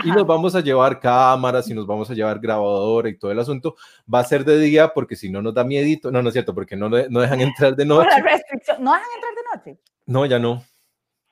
[0.03, 3.39] Y nos vamos a llevar cámaras y nos vamos a llevar grabadora y todo el
[3.39, 3.75] asunto.
[4.11, 6.11] Va a ser de día porque si no nos da miedito.
[6.11, 8.09] No, no es cierto, porque no, no dejan entrar de noche.
[8.09, 9.79] ¿No dejan entrar de noche?
[10.05, 10.63] No, ya no.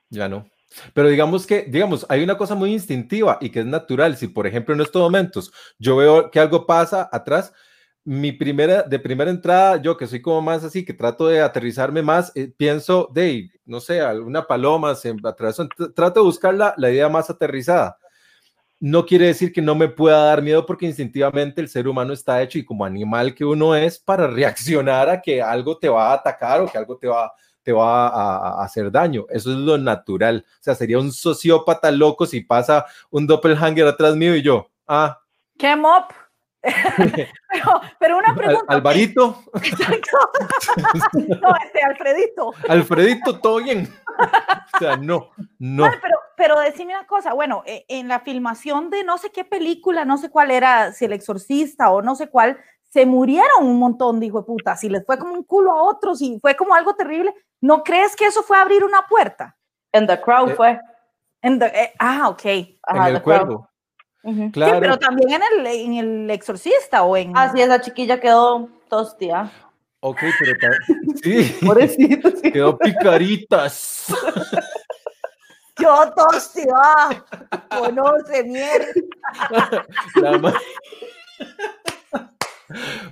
[0.09, 0.45] Ya no.
[0.93, 4.17] Pero digamos que, digamos, hay una cosa muy instintiva y que es natural.
[4.17, 7.53] Si, por ejemplo, en estos momentos yo veo que algo pasa atrás,
[8.05, 12.01] mi primera, de primera entrada, yo que soy como más así, que trato de aterrizarme
[12.01, 16.91] más, eh, pienso de, no sé, alguna paloma se atravesó, trato de buscar la, la
[16.91, 17.97] idea más aterrizada
[18.83, 22.41] no quiere decir que no me pueda dar miedo porque instintivamente el ser humano está
[22.41, 26.15] hecho y como animal que uno es para reaccionar a que algo te va a
[26.15, 27.31] atacar o que algo te va,
[27.63, 29.25] te va a, hacer daño.
[29.29, 30.45] Eso es lo natural.
[30.45, 35.17] O sea, sería un sociópata loco si pasa un doppelhanger atrás mío y yo, ah.
[35.57, 36.11] ¿Qué mop?
[36.61, 38.65] pero, pero, una pregunta.
[38.67, 39.43] Alvarito.
[41.13, 42.51] no, este, Alfredito.
[42.67, 43.87] Alfredito, todo bien.
[44.75, 45.83] o sea, no, no.
[46.01, 50.05] pero, pero decime una cosa, bueno, e, en la filmación de no sé qué película,
[50.05, 52.57] no sé cuál era, si El Exorcista o no sé cuál,
[52.89, 55.81] se murieron un montón de hijos de puta, si les fue como un culo a
[55.83, 59.57] otros y fue como algo terrible, ¿no crees que eso fue abrir una puerta?
[59.91, 60.79] En The Crowd eh, fue.
[61.41, 62.45] En the, eh, ah, ok.
[62.45, 63.69] en el cuervo.
[64.51, 64.75] claro.
[64.75, 67.35] Sí, pero también en el, en el Exorcista o en...
[67.35, 69.51] Ah, sí, esa chiquilla quedó tostia.
[70.05, 70.73] Ok, pero
[71.23, 71.57] sí.
[71.65, 72.51] Pobrecito, sí.
[72.51, 74.13] Quedó picaritas.
[75.79, 77.23] Yo tostia.
[77.69, 79.83] Conoce mierda.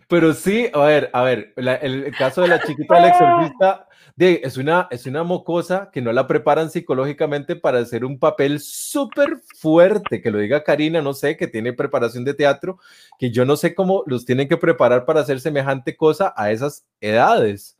[0.08, 4.58] Pero sí, a ver, a ver, el, caso de la chiquita del exorcista de, es,
[4.58, 10.22] una, es una mocosa que no la preparan psicológicamente para hacer un papel súper fuerte,
[10.22, 12.80] que lo diga Karina, no sé, que tiene preparación de teatro,
[13.18, 16.86] que yo no sé cómo los tienen que preparar para hacer semejante cosa a esas
[17.00, 17.78] edades.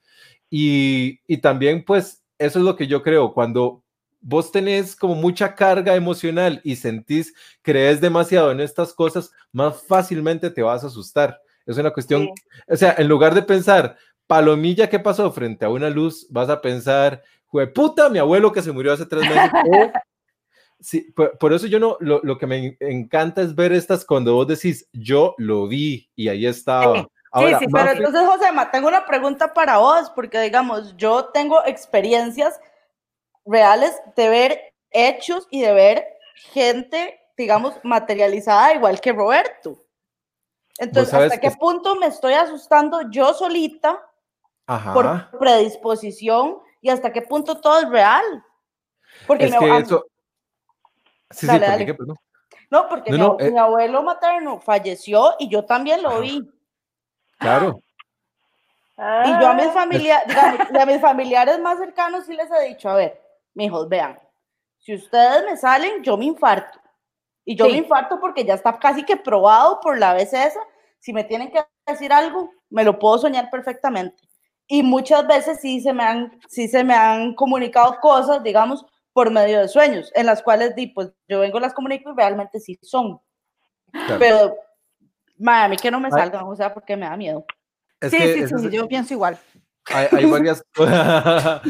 [0.50, 3.81] Y, y también, pues, eso es lo que yo creo, cuando
[4.22, 10.50] vos tenés como mucha carga emocional y sentís, crees demasiado en estas cosas, más fácilmente
[10.50, 11.42] te vas a asustar.
[11.66, 12.30] Es una cuestión,
[12.68, 16.28] o sea, en lugar de pensar, palomilla, ¿qué pasó frente a una luz?
[16.30, 17.22] Vas a pensar,
[17.74, 19.52] puta, mi abuelo que se murió hace tres meses.
[20.80, 24.88] sí, por, eso yo no, lo, que me encanta es ver estas cuando vos decís,
[24.94, 27.02] yo lo vi y ahí estaba.
[27.34, 27.56] Sí.
[27.60, 32.60] sí, pero entonces, José, tengo una pregunta para vos, porque digamos, yo tengo experiencias
[33.46, 39.78] reales de ver hechos y de ver gente, digamos, materializada igual que Roberto.
[40.78, 44.00] Entonces, ¿hasta qué punto me estoy asustando yo solita
[44.94, 48.24] por predisposición y hasta qué punto todo es real?
[49.28, 50.06] Porque es que eso...
[51.30, 51.96] Sí, sí, Qué,
[52.70, 56.42] No, porque eh mi, abuelo materno falleció y yo también lo vi.
[57.38, 57.80] Claro.
[58.98, 60.22] Y yo a mis, familia,
[60.80, 63.22] a mis familiares más cercanos sí les he dicho, a ver,
[63.54, 64.20] mijos, vean,
[64.80, 66.80] si ustedes me salen, yo me infarto.
[67.46, 70.60] Y yo me infarto porque ya está casi que probado por la vez esa.
[71.00, 74.24] Si me tienen que decir algo, me lo puedo soñar perfectamente.
[74.68, 79.30] Y muchas veces sí se me han, sí se me han comunicado cosas, digamos, por
[79.32, 82.80] medio de sueños, en las cuales di, pues yo vengo, las comunico y realmente sí
[82.82, 83.20] son.
[84.18, 84.56] Pero,
[85.46, 87.46] a mí que no me salgan, o sea, porque me da miedo.
[88.02, 89.38] sí, sí, sí, yo pienso igual.
[89.88, 91.62] Hay, varias cosas.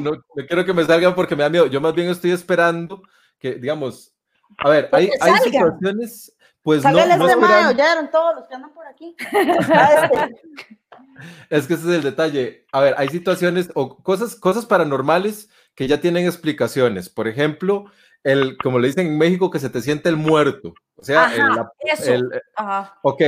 [0.00, 1.66] no, quiero que me salgan porque me da miedo.
[1.66, 3.02] Yo más bien estoy esperando
[3.38, 4.14] que, digamos,
[4.58, 6.90] a ver, hay, hay situaciones, pues no.
[6.90, 9.14] no este mayo, ya eran todos los que andan por aquí.
[11.50, 12.66] es que ese es el detalle.
[12.72, 17.08] A ver, hay situaciones o cosas, cosas paranormales que ya tienen explicaciones.
[17.08, 17.86] Por ejemplo,
[18.24, 20.74] el, como le dicen en México, que se te siente el muerto.
[20.96, 21.32] O sea,
[22.04, 22.98] el, Ajá.
[23.02, 23.22] ok.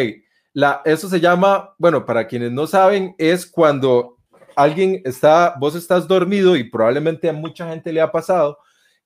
[0.52, 4.16] La, eso se llama, bueno, para quienes no saben, es cuando
[4.56, 8.58] alguien está, vos estás dormido y probablemente a mucha gente le ha pasado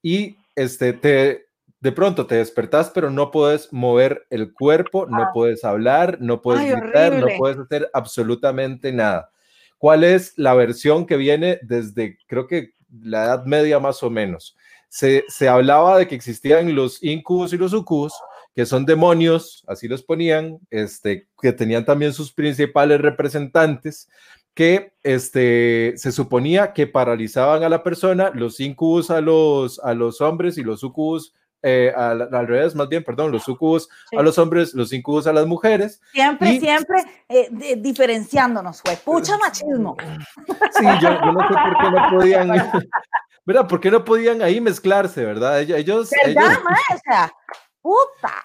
[0.02, 1.46] y este, te,
[1.80, 5.30] de pronto te despertás, pero no puedes mover el cuerpo, no ah.
[5.34, 9.30] puedes hablar, no puedes gritar, no puedes hacer absolutamente nada.
[9.78, 12.70] ¿Cuál es la versión que viene desde, creo que
[13.02, 14.56] la Edad Media más o menos?
[14.88, 18.14] Se, se hablaba de que existían los incubos y los sucubos,
[18.54, 24.08] que son demonios, así los ponían, este, que tenían también sus principales representantes,
[24.54, 30.20] que este, se suponía que paralizaban a la persona, los incubos a los, a los
[30.20, 31.34] hombres y los sucubos
[31.66, 35.46] eh, al, revés, más bien, perdón, los sucubos a los hombres, los incubos a las
[35.46, 35.98] mujeres.
[36.12, 37.48] Siempre, siempre eh,
[37.78, 39.96] diferenciándonos, fue pucha machismo.
[40.72, 42.48] Sí, yo, no sé por qué no podían,
[43.46, 43.66] ¿verdad?
[43.66, 45.62] ¿Por qué no podían ahí mezclarse, verdad?
[45.62, 46.10] Ellos.
[46.24, 46.58] ¿Verdad, ellos...
[46.92, 47.32] o sea,
[47.80, 48.44] puta.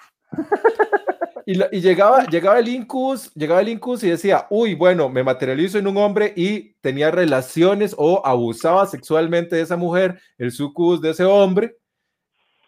[1.46, 5.80] Y, y, llegaba, llegaba el incus, llegaba el incus y decía, uy, bueno, me materializo
[5.80, 11.10] en un hombre y tenía relaciones o abusaba sexualmente de esa mujer, el sucus de
[11.10, 11.76] ese hombre.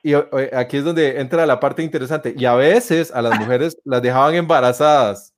[0.04, 2.34] Y aquí es donde entra la parte interesante.
[2.36, 5.32] Y a veces a las mujeres las dejaban embarazadas.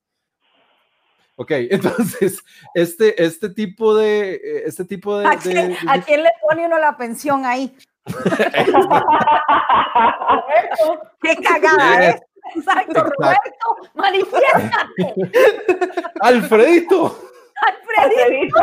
[1.36, 2.42] Ok, entonces,
[2.74, 6.96] este, este tipo de, este tipo de, ¿A quién, ¿A quién le pone uno la
[6.96, 7.76] pensión ahí?
[11.22, 12.20] ¡Qué cagada, eh!
[12.56, 15.16] Exacto, Roberto, manifiéstate.
[16.20, 17.18] Alfredito.
[17.66, 18.60] Alfredito,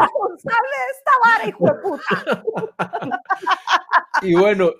[0.00, 2.42] responsable de esta vara, hijo de puta.
[4.22, 4.70] Y bueno,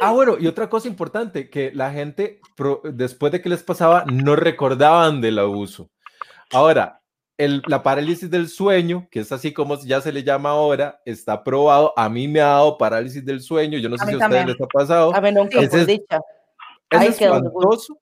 [0.00, 2.40] ah, bueno, y otra cosa importante, que la gente,
[2.84, 5.90] después de que les pasaba, no recordaban del abuso.
[6.52, 7.02] Ahora,
[7.38, 11.44] el, la parálisis del sueño, que es así como ya se le llama ahora, está
[11.44, 11.92] probado.
[11.96, 13.78] A mí me ha dado parálisis del sueño.
[13.78, 15.14] Yo no sé si a ustedes les ha pasado.
[15.14, 16.20] A mí nunca, es, dicha.
[16.90, 17.98] Es espantoso.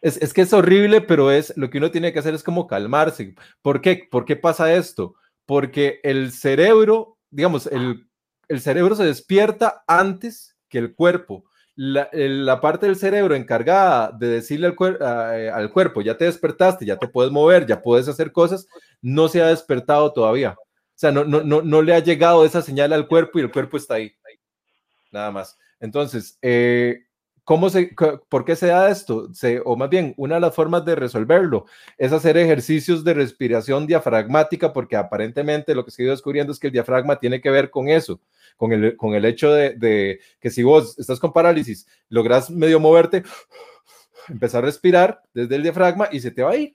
[0.00, 2.66] Es, es, que es horrible, pero es lo que uno tiene que hacer es como
[2.66, 3.34] calmarse.
[3.62, 4.08] ¿Por qué?
[4.10, 5.14] ¿Por qué pasa esto?
[5.46, 8.06] Porque el cerebro, digamos, el,
[8.48, 11.44] el cerebro se despierta antes que el cuerpo.
[11.74, 16.96] La, la, parte del cerebro encargada de decirle eh, al, cuerpo, ya te despertaste, ya
[16.96, 18.68] te puedes mover, ya puedes hacer cosas,
[19.00, 20.54] no se ha despertado todavía.
[20.58, 23.50] O sea, no, no, no, no le ha llegado esa señal al cuerpo y el
[23.50, 24.12] cuerpo está ahí.
[25.10, 25.58] Nada más.
[25.80, 27.04] Entonces, eh,
[27.44, 27.92] ¿Cómo se,
[28.28, 29.32] ¿Por qué se da esto?
[29.34, 31.66] Se, o más bien, una de las formas de resolverlo
[31.98, 36.68] es hacer ejercicios de respiración diafragmática, porque aparentemente lo que se ido descubriendo es que
[36.68, 38.20] el diafragma tiene que ver con eso,
[38.56, 42.78] con el, con el hecho de, de que si vos estás con parálisis, logras medio
[42.78, 43.24] moverte,
[44.28, 46.72] empezar a respirar desde el diafragma y se te va a ir.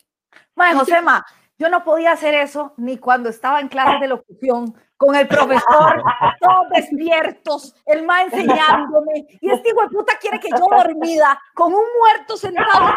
[0.54, 1.26] Bueno, Josema,
[1.58, 6.04] yo no podía hacer eso ni cuando estaba en clases de locución con el profesor,
[6.40, 11.74] todos despiertos, el ma enseñándome, y este hijo de puta quiere que yo dormida, con
[11.74, 12.94] un muerto sentado,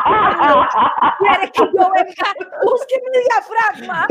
[1.18, 2.32] quiere que yo venga,
[2.62, 4.06] busque mi diafragma.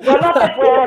[0.00, 0.84] Yo no te puedo.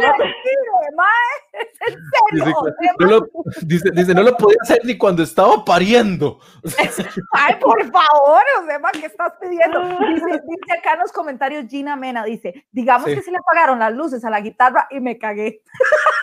[2.32, 2.54] Dice,
[3.00, 3.30] no lo,
[3.62, 6.40] dice, dice, no lo podía hacer ni cuando estaba pariendo.
[7.32, 9.80] Ay, por favor, o sea, ¿qué estás pidiendo?
[9.82, 13.16] Dice, dice, acá en los comentarios Gina Mena, dice, digamos sí.
[13.16, 15.62] que se le apagaron las luces a la guitarra y me cagué.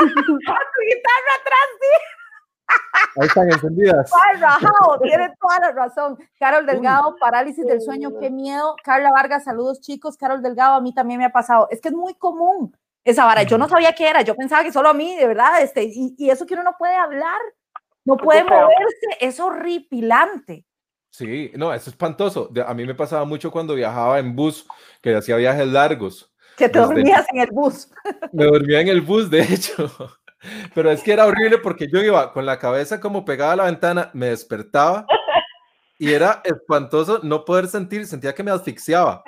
[0.01, 2.19] a tu guitarra atrás, sí.
[3.21, 4.11] Ahí están encendidas.
[4.13, 6.19] Ay, rajado, tiene toda la razón.
[6.39, 8.77] Carol Delgado, parálisis del sueño, qué miedo.
[8.85, 10.17] Carla Vargas, saludos chicos.
[10.17, 11.69] Carol Delgado, a mí también me ha pasado.
[11.71, 13.43] Es que es muy común esa vara.
[13.43, 16.15] Yo no sabía qué era, yo pensaba que solo a mí, de verdad, este, y,
[16.19, 17.41] y eso que uno no puede hablar,
[18.05, 20.65] no puede moverse, es horripilante.
[21.11, 22.51] Sí, no, es espantoso.
[22.67, 24.67] A mí me pasaba mucho cuando viajaba en bus,
[25.03, 26.33] que hacía viajes largos.
[26.59, 27.89] Que te dormías en el bus.
[28.33, 29.91] Me dormía en el bus, de hecho.
[30.75, 33.65] Pero es que era horrible porque yo iba con la cabeza como pegada a la
[33.65, 35.05] ventana, me despertaba
[35.99, 39.25] y era espantoso no poder sentir, sentía que me asfixiaba.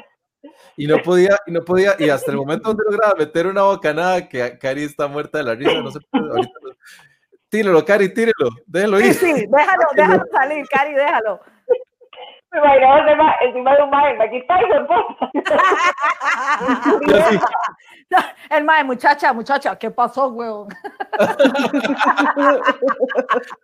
[0.76, 4.28] Y no podía, y no podía, y hasta el momento donde lograba meter una bocanada,
[4.28, 6.70] que Cari está muerta de la risa, no sé, ahorita no.
[7.49, 9.12] Tírelo, Cari, tírelo, déjalo ir.
[9.12, 11.41] Sí, sí, déjalo, déjalo salir, Cari, déjalo.
[12.53, 14.67] Me imaginaba encima de un mae, me quitáis
[18.51, 20.69] El mae, muchacha, muchacha, ¿qué pasó, weón?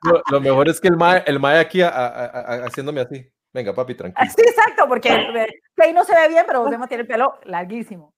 [0.03, 3.29] lo, lo, mejor es que el mae, el mae aquí a, a, a, haciéndome así.
[3.53, 4.31] Venga, papi, tranquilo.
[4.37, 8.15] Sí, exacto, porque ahí no se ve bien, pero Josema tiene el pelo larguísimo.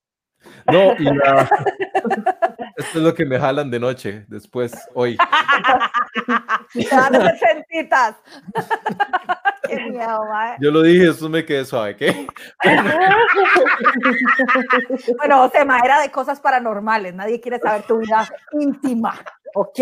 [0.66, 1.48] No, y la...
[2.76, 5.16] esto es lo que me jalan de noche, después, hoy.
[6.72, 8.16] Te van a hacer sentitas.
[10.60, 12.26] Yo lo dije, eso me quedé suave, ¿qué?
[15.18, 19.14] bueno, Josema, era de cosas paranormales, nadie quiere saber tu vida íntima,
[19.54, 19.80] ¿ok?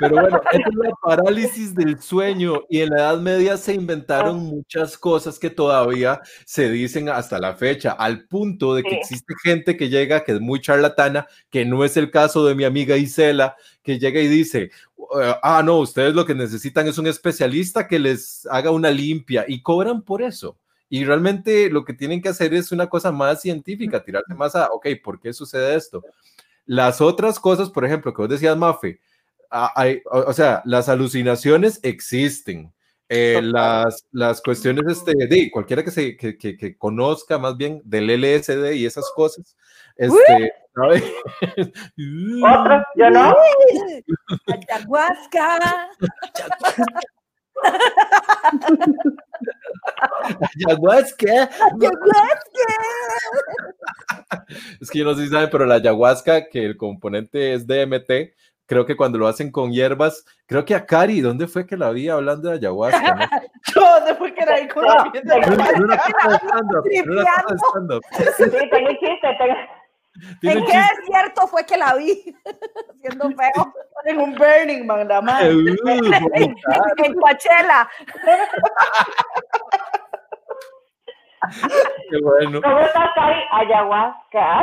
[0.00, 4.98] Pero bueno, es la parálisis del sueño y en la Edad Media se inventaron muchas
[4.98, 9.88] cosas que todavía se dicen hasta la fecha, al punto de que existe gente que
[9.88, 13.98] llega, que es muy charlatana, que no es el caso de mi amiga Isela, que
[13.98, 14.70] llega y dice,
[15.42, 19.62] ah, no, ustedes lo que necesitan es un especialista que les haga una limpia y
[19.62, 20.58] cobran por eso.
[20.88, 24.70] Y realmente lo que tienen que hacer es una cosa más científica, tirarse más a,
[24.70, 26.04] ok, ¿por qué sucede esto?
[26.64, 29.00] Las otras cosas, por ejemplo, que vos decías, Mafe,
[29.50, 32.72] hay, o sea, las alucinaciones existen.
[33.08, 37.80] Eh, las, las cuestiones este, de cualquiera que, se, que, que, que, conozca más bien
[37.84, 39.56] del LSD y esas cosas.
[39.94, 41.04] Este, Otras,
[42.96, 43.36] yo no.
[44.48, 45.88] Ayahuasca.
[50.58, 51.50] Ayahuasca.
[51.62, 52.66] Ayahuasca.
[54.80, 58.34] Es que yo no sé si saben, pero la ayahuasca, que el componente es DMT,
[58.66, 61.90] creo que cuando lo hacen con hierbas, creo que a Cari, ¿dónde fue que la
[61.90, 63.14] vi hablando de ayahuasca?
[63.14, 63.26] ¿no?
[63.74, 66.84] ¿Dónde fue que era ahí con la de stand-up,
[67.70, 68.02] stand-up.
[68.36, 69.54] Sí, tengo un chiste, tengo...
[70.42, 72.34] ¿En qué desierto fue que la vi?
[73.00, 73.74] Siendo feo.
[74.04, 75.54] en un Burning Man, la madre.
[75.54, 75.76] Uh.
[77.04, 77.88] En Coachella.
[82.10, 82.62] Qué bueno.
[82.62, 83.40] ¿Cómo estás, Cari?
[83.52, 84.60] Ayahuasca.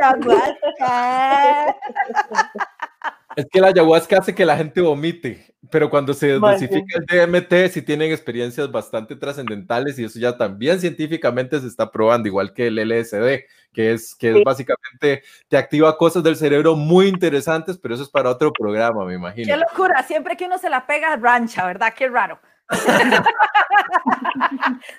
[0.00, 1.76] Ayahuasca.
[3.36, 7.70] Es que la ayahuasca hace que la gente vomite, pero cuando se dosifica el DMT,
[7.70, 12.68] sí tienen experiencias bastante trascendentales y eso ya también científicamente se está probando, igual que
[12.68, 17.94] el LSD, que es que es básicamente te activa cosas del cerebro muy interesantes, pero
[17.94, 19.52] eso es para otro programa, me imagino.
[19.52, 20.02] Qué locura.
[20.02, 21.92] Siempre que uno se la pega, rancha, ¿verdad?
[21.94, 22.40] Qué raro.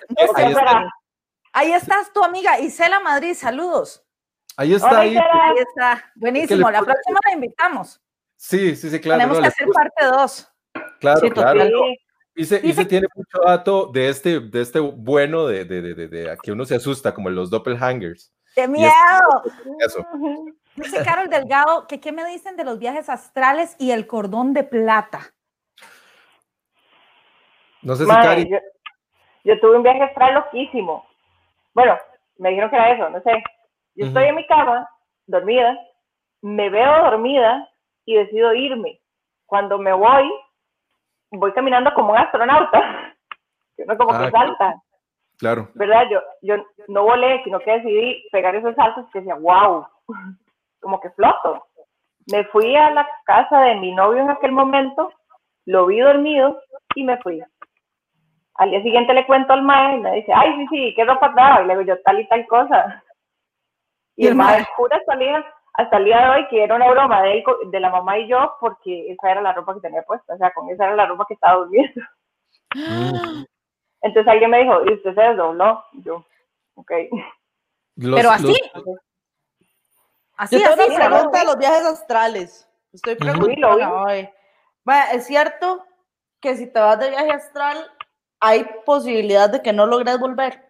[0.08, 0.48] No sé, Ahí está.
[0.48, 0.90] Espera,
[1.52, 4.04] Ahí estás tu amiga Isela Madrid, saludos.
[4.56, 5.16] Ahí está, Hola, ahí.
[5.56, 6.70] Está, buenísimo.
[6.70, 8.00] La próxima la invitamos.
[8.40, 9.18] Sí, sí, sí, claro.
[9.18, 10.52] Tenemos no, que hacer parte 2.
[11.00, 11.64] claro, Sí, claro.
[12.36, 15.82] Y se, y Dice se tiene mucho dato de este, de este bueno de, de,
[15.82, 18.32] de, de, de- a que uno se asusta, como los doppelhangers.
[18.54, 19.42] ¡Qué Y es- miedo!
[19.80, 20.06] Eso.
[20.76, 24.62] Dice Carol Delgado que qué me dicen de los viajes astrales y el cordón de
[24.62, 25.18] plata.
[27.82, 28.50] No sé si Madre, Cari.
[28.50, 28.58] yo,
[29.44, 31.04] yo tuve un viaje astral loquísimo.
[31.74, 31.98] Bueno,
[32.36, 33.32] me dijeron que era eso, no sé.
[33.96, 34.88] Yo estoy en mi cama,
[35.26, 35.76] dormida,
[36.42, 37.68] me veo dormida
[38.08, 39.00] y decido irme.
[39.46, 40.32] Cuando me voy,
[41.32, 43.14] voy caminando como un astronauta,
[43.76, 44.46] que uno como Ah, que claro.
[44.48, 44.82] salta,
[45.38, 45.68] Claro.
[45.74, 46.04] ¿verdad?
[46.10, 46.56] Yo, yo
[46.88, 49.86] no volé, sino que decidí pegar esos saltos que decía, wow,
[50.80, 51.66] como que floto.
[52.32, 55.12] Me fui a la casa de mi novio en aquel momento,
[55.66, 56.60] lo vi dormido
[56.94, 57.42] y me fui.
[58.54, 61.32] Al día siguiente le cuento al mae y me dice, ay, sí, sí, ¿qué ropa?
[61.62, 63.04] Y le digo yo, tal y tal cosa.
[64.16, 64.64] Y, Y el el mae mae.
[64.76, 64.98] jura
[65.78, 68.18] hasta el, día, de hoy que era una broma de, él, co- de la mamá
[68.18, 70.96] y yo, porque esa era la ropa que tenía puesta, o sea, con esa era
[70.96, 72.00] la ropa que estaba durmiendo.
[72.74, 73.44] Mm.
[74.02, 75.84] Entonces alguien me dijo, ¿y usted se desdobló?
[76.04, 76.24] Yo,
[76.74, 76.90] ok.
[77.96, 78.46] Los- Pero así.
[78.74, 78.98] los-
[80.36, 80.94] Así, Yo tengo así.
[80.94, 82.68] una pregunta de los viajes astrales.
[82.92, 84.02] Estoy preguntando.
[84.02, 84.28] Hoy.
[85.12, 85.84] ¿Es cierto
[86.40, 87.76] que si te vas de viaje astral
[88.40, 90.64] hay posibilidad de que no logres volver?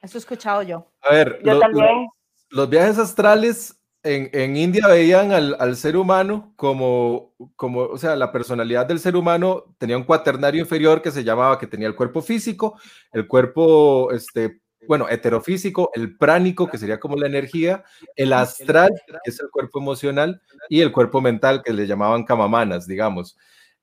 [0.00, 0.86] Eso he escuchado yo.
[1.02, 2.08] a ver, Yo lo- también.
[2.50, 3.77] los viajes astrales
[4.08, 9.16] en, India veían al, al ser humano como, como, o sea, la personalidad del ser
[9.16, 12.78] humano tenía un cuaternario inferior que se llamaba, que tenía el cuerpo físico,
[13.12, 17.84] el cuerpo, este, bueno, heterofísico, el pránico, que sería como la energía,
[18.16, 22.86] el astral, que es el cuerpo emocional, y el cuerpo mental, que le llamaban camamanas,
[22.86, 23.36] digamos.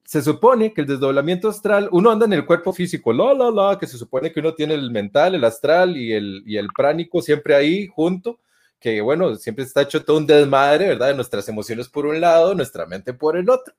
[0.04, 3.78] Se supone que el desdoblamiento astral, uno anda en el cuerpo físico, la, la, la,
[3.80, 7.22] que se supone que uno tiene el mental, el astral y el, y el pránico
[7.22, 8.40] siempre ahí junto,
[8.86, 11.08] que bueno, siempre está hecho todo un desmadre, ¿verdad?
[11.08, 13.74] De nuestras emociones por un lado, nuestra mente por el otro.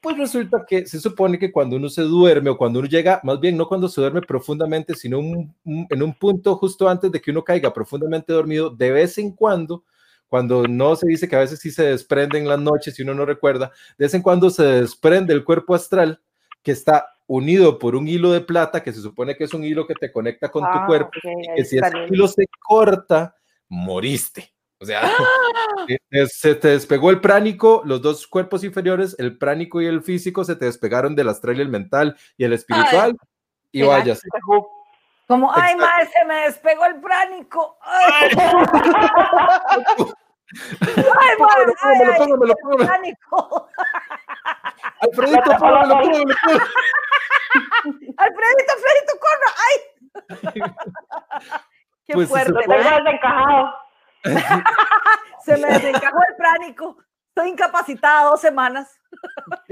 [0.00, 3.38] Pues resulta que se supone que cuando uno se duerme o cuando uno llega, más
[3.38, 7.20] bien no cuando se duerme profundamente, sino un- un- en un punto justo antes de
[7.20, 9.84] que uno caiga profundamente dormido, de vez en cuando,
[10.26, 13.14] cuando no se dice que a veces sí se desprende en las noches y uno
[13.14, 16.20] no recuerda, de vez en cuando se desprende el cuerpo astral
[16.64, 19.86] que está unido por un hilo de plata, que se supone que es un hilo
[19.86, 23.36] que te conecta con tu Ah, cuerpo, ok, y que si ese hilo se corta,
[23.70, 24.52] moriste.
[24.82, 25.10] O sea,
[25.86, 30.02] se- te- se te despegó el pránico, los dos cuerpos inferiores, el pránico y el
[30.02, 33.16] físico, se te despegaron del astral y el mental y el espiritual.
[33.72, 34.16] y qué vaya,
[35.28, 35.86] Como, ay, Exacto.
[35.86, 37.78] madre, se me despegó el pránico.
[37.82, 38.54] Ay, ay,
[40.98, 42.86] madre, ay, Póngamelo, ay, póngamelo, el póngamelo.
[42.86, 43.68] pránico.
[45.02, 46.64] Alfredito, póngamelo, póngamelo, póngamelo.
[48.16, 49.50] Alfredito, Alfredito, corra.
[49.66, 49.76] Ay.
[52.10, 52.98] Qué Pues se fuerte, Estoy ¿verdad?
[53.04, 53.74] desencajado.
[55.44, 56.96] Se me desencajó el pránico.
[57.28, 58.98] Estoy incapacitada dos semanas.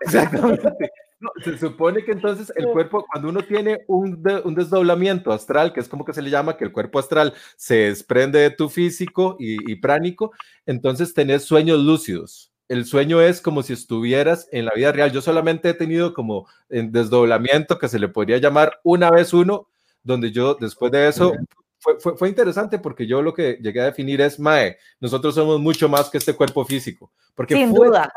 [0.00, 0.90] Exactamente.
[1.18, 5.72] No, se supone que entonces el cuerpo, cuando uno tiene un, de- un desdoblamiento astral,
[5.72, 8.68] que es como que se le llama, que el cuerpo astral se desprende de tu
[8.68, 10.32] físico y, y pránico,
[10.66, 12.52] entonces tenés sueños lúcidos.
[12.68, 15.10] El sueño es como si estuvieras en la vida real.
[15.10, 19.68] Yo solamente he tenido como en desdoblamiento que se le podría llamar una vez uno,
[20.06, 21.32] donde yo después de eso
[21.78, 25.60] fue, fue, fue interesante porque yo lo que llegué a definir es, Mae, nosotros somos
[25.60, 28.10] mucho más que este cuerpo físico, porque Sin fue duda.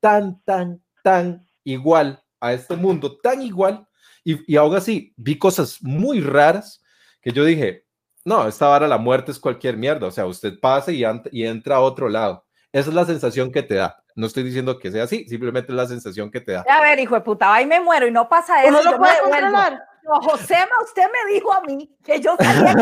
[0.00, 3.86] tan, tan, tan igual a este mundo, tan igual,
[4.24, 6.82] y, y aún así vi cosas muy raras
[7.20, 7.84] que yo dije,
[8.24, 11.76] no, esta vara la muerte es cualquier mierda, o sea, usted pasa y, y entra
[11.76, 12.44] a otro lado.
[12.72, 14.02] Esa es la sensación que te da.
[14.16, 16.64] No estoy diciendo que sea así, simplemente es la sensación que te da.
[16.68, 18.70] A ver, hijo de puta, y me muero y no pasa eso.
[18.70, 19.40] ¿Uno yo lo me puede devuelvo.
[19.40, 19.82] controlar?
[20.04, 22.74] No, Josema, usted me dijo a mí que yo sabía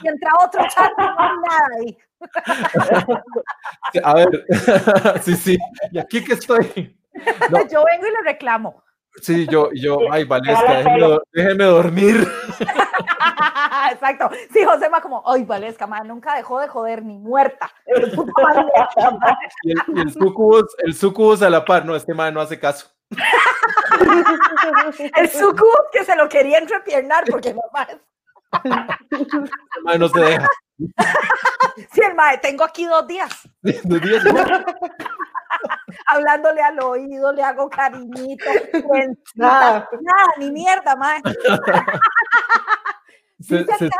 [0.00, 1.98] que entraba otro chat no hay nada ahí.
[4.02, 4.46] A ver,
[5.22, 5.58] sí, sí,
[5.92, 6.96] y aquí que estoy.
[7.70, 8.82] Yo vengo y le reclamo.
[9.20, 12.28] Sí, yo, yo, ay, Valesca, déjeme, déjeme dormir.
[13.92, 14.30] Exacto.
[14.52, 17.70] Sí, Josema como, ay, Valesca, man, nunca dejó de joder ni muerta.
[17.86, 22.58] y el, y el, sucubus, el sucubus a la par, no, este man no hace
[22.58, 22.88] caso.
[25.16, 27.86] el sucubus que se lo quería entrepiernar porque mamá
[29.98, 30.48] no se deja.
[31.92, 33.30] Sí, el mae, tengo aquí dos días.
[33.62, 34.24] Dos días.
[36.06, 38.44] Hablándole al oído, le hago cariñito.
[39.34, 41.20] Nada, nada ni mierda, mae.
[43.40, 43.90] Se, se,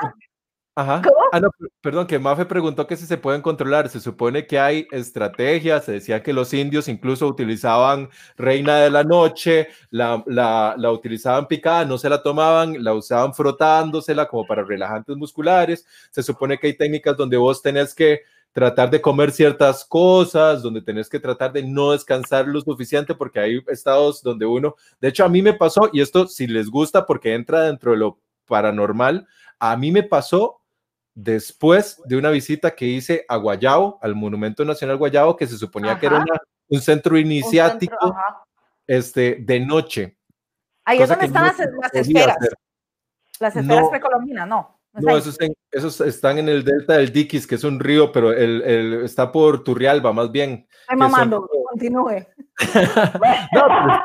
[0.76, 1.02] Ajá.
[1.32, 3.88] Ah, no, perdón, que Mafe preguntó que si se pueden controlar.
[3.88, 5.84] Se supone que hay estrategias.
[5.84, 11.48] Se decía que los indios incluso utilizaban reina de la noche, la, la, la, utilizaban
[11.48, 15.84] picada, no se la tomaban, la usaban frotándosela como para relajantes musculares.
[16.10, 18.22] Se supone que hay técnicas donde vos tenés que
[18.52, 23.38] tratar de comer ciertas cosas, donde tenés que tratar de no descansar lo suficiente, porque
[23.38, 27.06] hay estados donde uno, de hecho a mí me pasó, y esto si les gusta
[27.06, 28.18] porque entra dentro de lo
[28.50, 29.26] paranormal,
[29.58, 30.60] a mí me pasó
[31.14, 35.98] después de una visita que hice a Guayabo, al Monumento Nacional Guayabo, que se suponía
[35.98, 36.36] que era una,
[36.68, 38.24] un centro iniciático un centro,
[38.86, 40.18] este, de noche.
[40.84, 42.36] Ahí es donde están no las, las esferas.
[42.36, 42.54] Hacer.
[43.38, 44.80] Las esferas no, precolombinas, no.
[44.92, 48.32] No, esos, en, esos, están en el delta del Diquis, que es un río, pero
[48.32, 50.66] el, el está por Turrialba, más bien.
[50.88, 51.64] Ay, mamando, son...
[51.70, 52.26] continúe.
[53.54, 53.98] no, pues,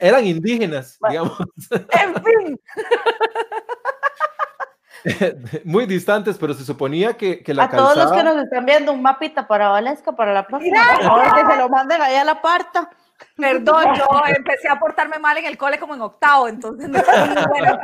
[0.00, 1.38] eran indígenas, digamos.
[1.70, 2.60] En fin.
[5.64, 7.94] muy distantes, pero se suponía que, que la A calzada...
[7.94, 10.82] todos los que nos están viendo, un mapita para Valesca, para la próxima.
[11.02, 12.90] Ahora que se lo manden ahí a la parta.
[13.36, 17.00] Perdón, yo empecé a portarme mal en el cole como en octavo, entonces no
[17.50, 17.78] bueno,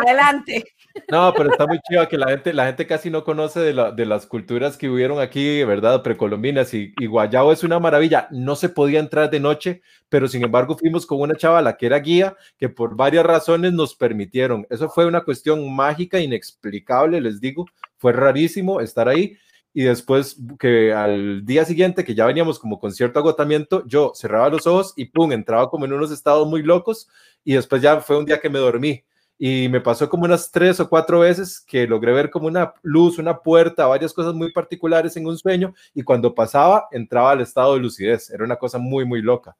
[0.00, 0.64] adelante.
[1.10, 3.92] No, pero está muy chido que la gente, la gente casi no conoce de, la,
[3.92, 6.02] de las culturas que hubieron aquí, ¿verdad?
[6.02, 8.28] Precolombinas y, y Guayabo es una maravilla.
[8.30, 11.98] No se podía entrar de noche, pero sin embargo fuimos con una chavala que era
[11.98, 14.66] guía, que por varias razones nos permitieron.
[14.70, 17.66] Eso fue una cuestión mágica, inexplicable, les digo.
[17.96, 19.36] Fue rarísimo estar ahí
[19.74, 24.48] y después que al día siguiente, que ya veníamos como con cierto agotamiento, yo cerraba
[24.48, 27.08] los ojos y pum, entraba como en unos estados muy locos
[27.42, 29.04] y después ya fue un día que me dormí
[29.36, 33.18] y me pasó como unas tres o cuatro veces que logré ver como una luz,
[33.18, 37.74] una puerta, varias cosas muy particulares en un sueño y cuando pasaba entraba al estado
[37.74, 39.56] de lucidez, era una cosa muy, muy loca.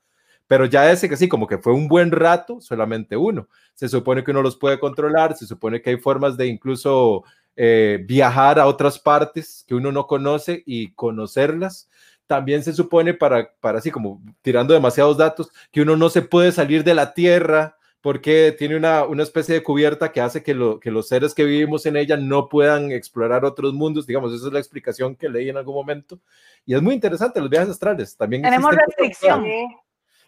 [0.46, 3.48] Pero ya ese que sí, como que fue un buen rato, solamente uno.
[3.74, 7.24] Se supone que uno los puede controlar, se supone que hay formas de incluso
[7.56, 11.88] eh, viajar a otras partes que uno no conoce y conocerlas.
[12.26, 16.52] También se supone, para, para así como tirando demasiados datos, que uno no se puede
[16.52, 20.78] salir de la Tierra porque tiene una, una especie de cubierta que hace que, lo,
[20.78, 24.06] que los seres que vivimos en ella no puedan explorar otros mundos.
[24.06, 26.18] Digamos, esa es la explicación que leí en algún momento.
[26.66, 28.14] Y es muy interesante los viajes astrales.
[28.14, 29.46] También Tenemos restricción.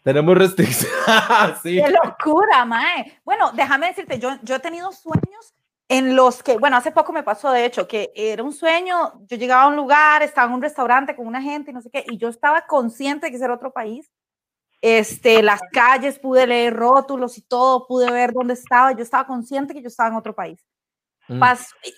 [0.02, 0.90] Tenemos restricción.
[1.62, 1.82] sí.
[1.82, 3.20] ¡Qué locura, Mae!
[3.26, 5.52] Bueno, déjame decirte, yo, yo he tenido sueños
[5.88, 9.36] en los que, bueno, hace poco me pasó de hecho que era un sueño, yo
[9.36, 12.04] llegaba a un lugar, estaba en un restaurante con una gente y no sé qué,
[12.08, 14.10] y yo estaba consciente de que era otro país.
[14.82, 19.74] Este, las calles, pude leer rótulos y todo, pude ver dónde estaba, yo estaba consciente
[19.74, 20.64] que yo estaba en otro país.
[21.28, 21.42] Mm.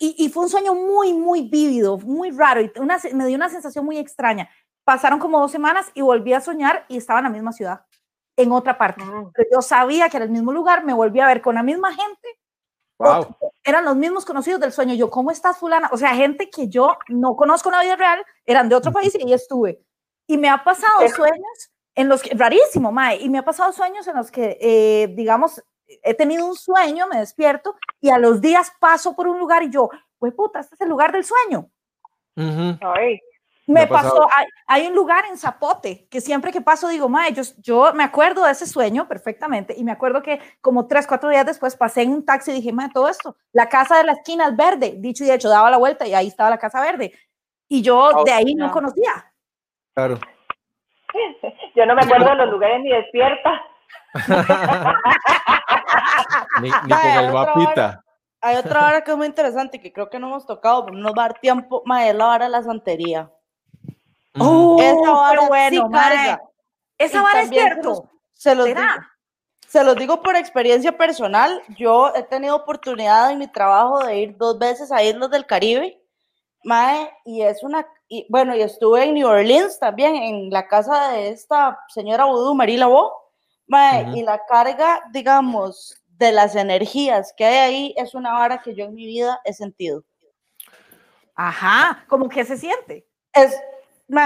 [0.01, 3.85] Y, fue un sueño muy, muy vívido, muy raro, y una, me dio una sensación
[3.85, 4.49] muy extraña.
[4.85, 7.85] Pasaron como dos semanas y volví a soñar y estaba en la misma ciudad,
[8.37, 9.05] en otra parte.
[9.05, 9.33] Mm.
[9.35, 11.93] Pero yo sabía que era el mismo lugar, me volví a ver con la misma
[11.93, 12.39] gente
[12.99, 13.37] Wow.
[13.65, 14.95] Eran los mismos conocidos del sueño.
[14.95, 15.89] Yo, ¿cómo estás, fulana?
[15.93, 19.15] O sea, gente que yo no conozco en la vida real, eran de otro país
[19.15, 19.81] y ahí estuve.
[20.27, 24.07] Y me ha pasado sueños en los que, rarísimo, Mae, y me ha pasado sueños
[24.07, 28.73] en los que, eh, digamos, he tenido un sueño, me despierto y a los días
[28.79, 29.89] paso por un lugar y yo,
[30.19, 31.71] pues puta, este es el lugar del sueño.
[32.37, 32.79] Uh -huh.
[32.83, 33.21] Ay.
[33.69, 37.35] Me, me pasó, hay, hay, un lugar en Zapote que siempre que paso digo, mae,
[37.35, 41.29] yo, yo, me acuerdo de ese sueño perfectamente y me acuerdo que como tres, cuatro
[41.29, 44.13] días después pasé en un taxi y dije, mae, todo esto, la casa de la
[44.13, 47.13] esquina es verde, dicho y hecho, daba la vuelta y ahí estaba la casa verde.
[47.69, 48.69] Y yo oh, de ahí no.
[48.69, 49.31] no conocía.
[49.95, 50.19] Claro.
[51.75, 53.63] Yo no me acuerdo de los lugares ni despierta.
[56.61, 58.05] ni, ni con el mapita.
[58.41, 61.05] Hay otra hora que es muy interesante que creo que no hemos tocado, pero no
[61.05, 63.31] nos va a dar tiempo, mae, es la hora de la santería.
[64.41, 66.43] Oh, esa vara bueno, sí carga.
[66.99, 68.11] Esa vara es cierto.
[68.35, 68.81] Se los, digo,
[69.67, 71.63] se los digo por experiencia personal.
[71.77, 76.01] Yo he tenido oportunidad en mi trabajo de ir dos veces a Islas del Caribe.
[76.65, 77.87] Mae, y es una.
[78.09, 82.55] Y, bueno, y estuve en New Orleans también, en la casa de esta señora Voodoo,
[82.55, 83.13] Marie Labo.
[83.67, 84.19] Mae, uh -huh.
[84.19, 88.87] y la carga, digamos, de las energías que hay ahí es una vara que yo
[88.87, 90.03] en mi vida he sentido.
[91.35, 93.07] Ajá, ¿cómo que se siente?
[93.33, 93.57] Es,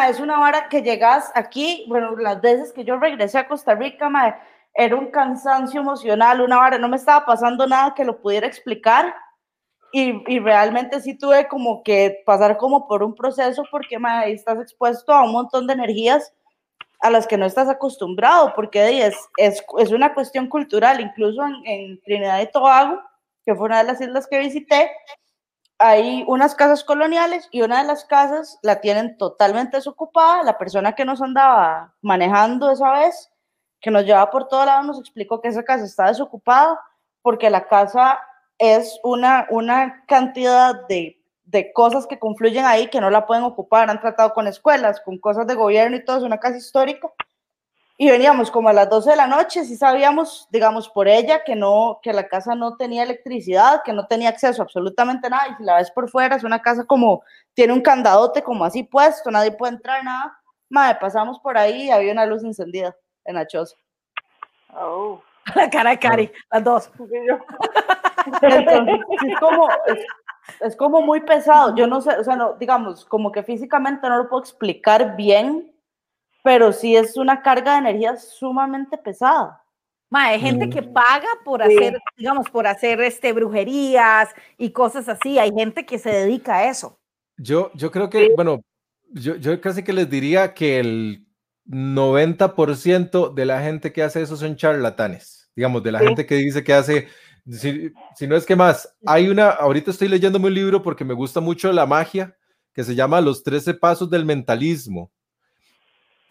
[0.09, 4.11] es una vara que llegas aquí, bueno, las veces que yo regresé a Costa Rica,
[4.75, 9.15] era un cansancio emocional, una vara, no me estaba pasando nada que lo pudiera explicar.
[9.95, 14.59] Y, y realmente sí tuve como que pasar como por un proceso porque mae, estás
[14.59, 16.33] expuesto a un montón de energías
[17.03, 22.01] a las que no estás acostumbrado, porque es, es, es una cuestión cultural, incluso en,
[22.03, 23.01] Trinidad y Tobago,
[23.45, 24.91] que fue una de las islas que visité,
[25.83, 30.43] hay unas casas coloniales y una de las casas la tienen totalmente desocupada.
[30.45, 33.31] La persona que nos andaba manejando esa vez,
[33.81, 36.79] que nos llevaba por todo lado, nos explicó que esa casa está desocupada
[37.21, 38.21] porque la casa
[38.59, 43.91] es una, una cantidad de de cosas que confluyen ahí que no la pueden ocupar.
[43.91, 47.09] Han tratado con escuelas, con cosas de gobierno y todo, es una casa histórica.
[47.99, 51.55] Y veníamos como a las 12 de la noche, si sabíamos, digamos, por ella que
[51.55, 55.49] no, que la casa no tenía electricidad, que no tenía acceso a absolutamente nada.
[55.49, 57.23] Y si la ves por fuera, es una casa como,
[57.55, 60.39] tiene un candadote como así puesto, nadie puede entrar, nada.
[60.69, 63.77] Madre, pasamos por ahí y había una luz encendida en la choza.
[64.75, 65.23] Oh.
[65.55, 66.91] La cara de Cari, las dos.
[68.27, 69.69] Entonces, es como,
[70.61, 71.75] es como muy pesado.
[71.75, 75.72] Yo no sé, o sea, no, digamos, como que físicamente no lo puedo explicar bien,
[76.43, 79.63] pero sí es una carga de energía sumamente pesada.
[80.11, 80.93] Ma, hay gente que mm.
[80.93, 84.29] paga por hacer, digamos, por hacer este, brujerías
[84.59, 85.39] y cosas así.
[85.39, 86.99] Hay gente que se dedica a eso.
[87.39, 88.61] Yo, yo creo que, bueno,
[89.11, 91.27] yo, yo casi que les diría que el
[91.67, 95.51] 90% de la gente que hace eso son charlatanes.
[95.57, 97.09] Digamos, de la gente que dice que hace
[97.51, 97.93] si,
[98.27, 101.73] no es que más, hay una, ahorita estoy leyéndome un libro porque me gusta mucho
[101.73, 102.37] la magia,
[102.73, 105.11] que se llama Los 13 Pasos del Mentalismo.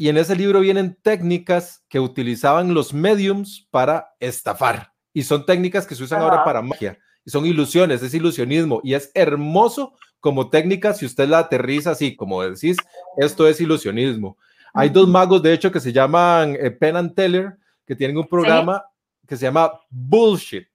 [0.02, 4.94] Y en ese libro vienen técnicas que utilizaban los mediums para estafar.
[5.14, 6.98] Y son técnicas que se usan ahora para magia.
[7.24, 8.82] Y son ilusiones, es ilusionismo.
[8.84, 12.78] Y es hermoso como técnica si usted la aterriza así, como decís,
[13.16, 14.40] esto es ilusionismo.
[14.74, 18.28] Hay dos magos, de hecho, que se llaman eh, Penn and Teller, que tienen un
[18.28, 18.84] programa
[19.28, 20.71] que se llama Bullshit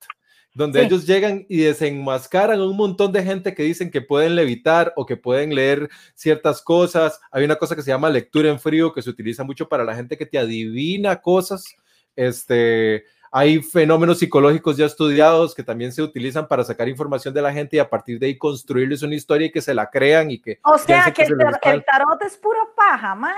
[0.57, 4.95] donde ellos llegan y desenmascaran a un montón de gente que dicen que pueden levitar
[4.97, 7.21] o que pueden leer ciertas cosas.
[7.31, 9.95] Hay una cosa que se llama lectura en frío que se utiliza mucho para la
[9.95, 11.77] gente que te adivina cosas.
[12.17, 17.53] Este, hay fenómenos psicológicos ya estudiados que también se utilizan para sacar información de la
[17.53, 20.41] gente y a partir de ahí construirles una historia y que se la crean y
[20.41, 20.59] que...
[20.65, 23.35] O sea, que, el, tarot es pura paja, mae.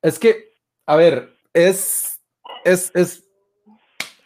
[0.00, 0.54] Es que,
[0.86, 2.22] a ver, es,
[2.64, 3.24] es, es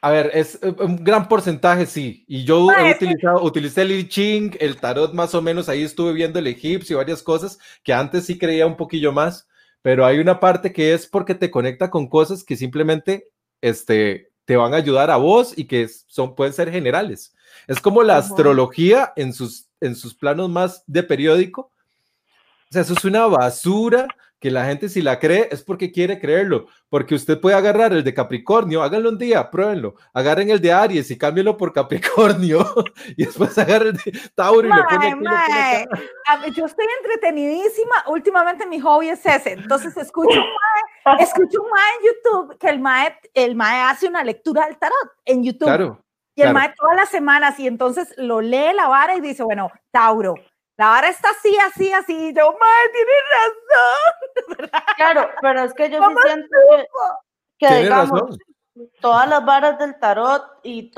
[0.00, 2.24] a ver, es eh, un gran porcentaje, sí.
[2.28, 6.12] Y yo he utilizado, utilicé el I Ching, el tarot más o menos, ahí estuve
[6.12, 9.48] viendo el egipcio y varias cosas que antes sí creía un poquillo más,
[9.82, 13.28] pero hay una parte que es porque te conecta con cosas que simplemente
[13.60, 17.34] este, te van a ayudar a vos y que son, pueden ser generales.
[17.66, 21.72] Es como la astrología en sus, en sus planos más de periódico.
[22.70, 24.06] O sea, eso es una basura
[24.40, 28.04] que la gente si la cree es porque quiere creerlo, porque usted puede agarrar el
[28.04, 32.64] de Capricornio, háganlo un día, pruébenlo, agarren el de Aries y cámbienlo por Capricornio
[33.16, 35.24] y después agarren el de Tauro y lo ponen
[36.54, 41.90] Yo estoy entretenidísima, últimamente mi hobby es ese, entonces escucho un mae, escucho un mae
[41.96, 45.66] en YouTube que el mae, el mae hace una lectura del tarot en YouTube.
[45.66, 46.04] Claro.
[46.36, 49.72] Y el mae todas las semanas y entonces lo lee la vara y dice, bueno,
[49.90, 50.36] Tauro,
[50.78, 52.32] la vara está así, así, así.
[52.32, 54.70] yo, madre, tienes razón.
[54.96, 56.56] Claro, pero es que yo sí siento
[57.58, 58.38] que, digamos,
[59.00, 60.92] todas las varas del tarot y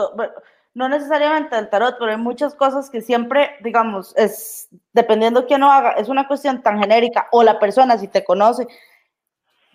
[0.74, 5.70] no necesariamente del tarot, pero hay muchas cosas que siempre, digamos, es dependiendo quién lo
[5.70, 8.66] haga, es una cuestión tan genérica o la persona, si te conoce,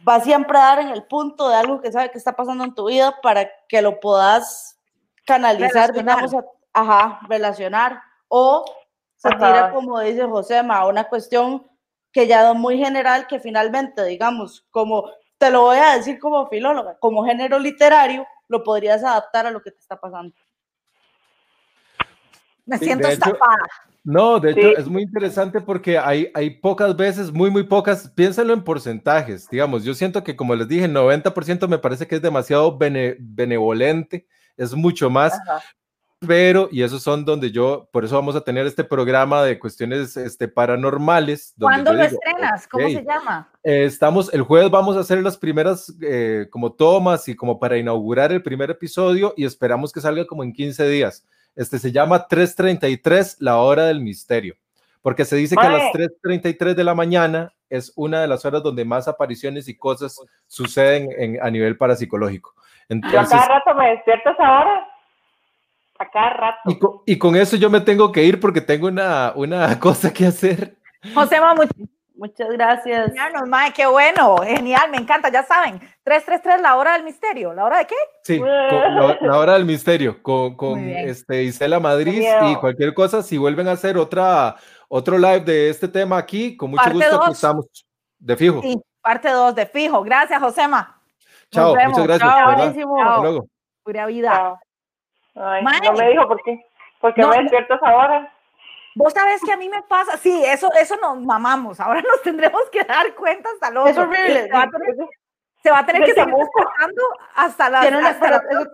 [0.07, 2.75] va siempre a dar en el punto de algo que sabe que está pasando en
[2.75, 4.79] tu vida para que lo puedas
[5.25, 6.31] canalizar, digamos,
[6.73, 8.65] ajá, relacionar o
[9.29, 11.65] se tira, como dice Josema, a una cuestión
[12.11, 16.47] que ya es muy general, que finalmente, digamos, como te lo voy a decir como
[16.47, 20.33] filóloga, como género literario, lo podrías adaptar a lo que te está pasando.
[22.65, 23.57] Me siento estafada.
[24.03, 28.53] No, de hecho es muy interesante porque hay, hay pocas veces, muy, muy pocas, piénsalo
[28.53, 32.77] en porcentajes, digamos, yo siento que como les dije, 90% me parece que es demasiado
[32.77, 35.39] benevolente, es mucho más,
[36.27, 40.15] pero, y esos son donde yo, por eso vamos a tener este programa de cuestiones
[40.17, 41.53] este, paranormales.
[41.59, 42.67] ¿Cuándo lo estrenas?
[42.67, 43.49] ¿Cómo se llama?
[43.63, 47.77] Eh, estamos, el jueves vamos a hacer las primeras eh, como tomas y como para
[47.77, 51.25] inaugurar el primer episodio y esperamos que salga como en 15 días.
[51.55, 54.55] Este se llama 333, la hora del misterio,
[55.01, 58.61] porque se dice que a las 3.33 de la mañana es una de las horas
[58.61, 62.53] donde más apariciones y cosas suceden en, a nivel parapsicológico.
[62.89, 64.94] Entonces, Yo cada rato me despierto esa hora
[65.99, 66.59] a cada rato.
[66.69, 70.11] Y con, y con eso yo me tengo que ir porque tengo una, una cosa
[70.13, 70.77] que hacer.
[71.13, 73.11] Josema, much- Muchas gracias.
[73.45, 75.79] Mae, qué bueno, genial, me encanta, ya saben.
[76.03, 77.53] 333, la hora del misterio.
[77.53, 77.95] ¿La hora de qué?
[78.23, 83.21] Sí, con la, la hora del misterio, con, con este, Isela Madrid y cualquier cosa,
[83.21, 84.55] si vuelven a hacer otra,
[84.87, 87.35] otro live de este tema aquí, con mucho Parte gusto aquí dos.
[87.35, 87.65] estamos
[88.17, 88.61] de fijo.
[88.61, 90.01] Sí, parte 2 de fijo.
[90.03, 91.01] Gracias, Josema.
[91.51, 92.29] Chao, muchas gracias.
[92.29, 92.97] Chao, buenísimo.
[92.97, 93.21] Hasta Chao.
[93.23, 93.47] luego.
[93.83, 94.31] Pura vida.
[94.31, 94.59] Chao.
[95.35, 96.65] Ay, no me dijo por qué.
[97.01, 97.41] Porque No, me no.
[97.43, 98.33] despierto a esa hora.
[98.95, 101.79] Vos sabés que a mí me pasa, sí, eso, eso nos mamamos.
[101.79, 103.87] Ahora nos tendremos que dar cuenta hasta luego.
[103.89, 104.43] Es horrible.
[104.43, 104.95] Se va a tener,
[105.63, 107.01] se va a tener que seguir despertando
[107.35, 108.69] hasta la, Tiene una- hasta la eso-.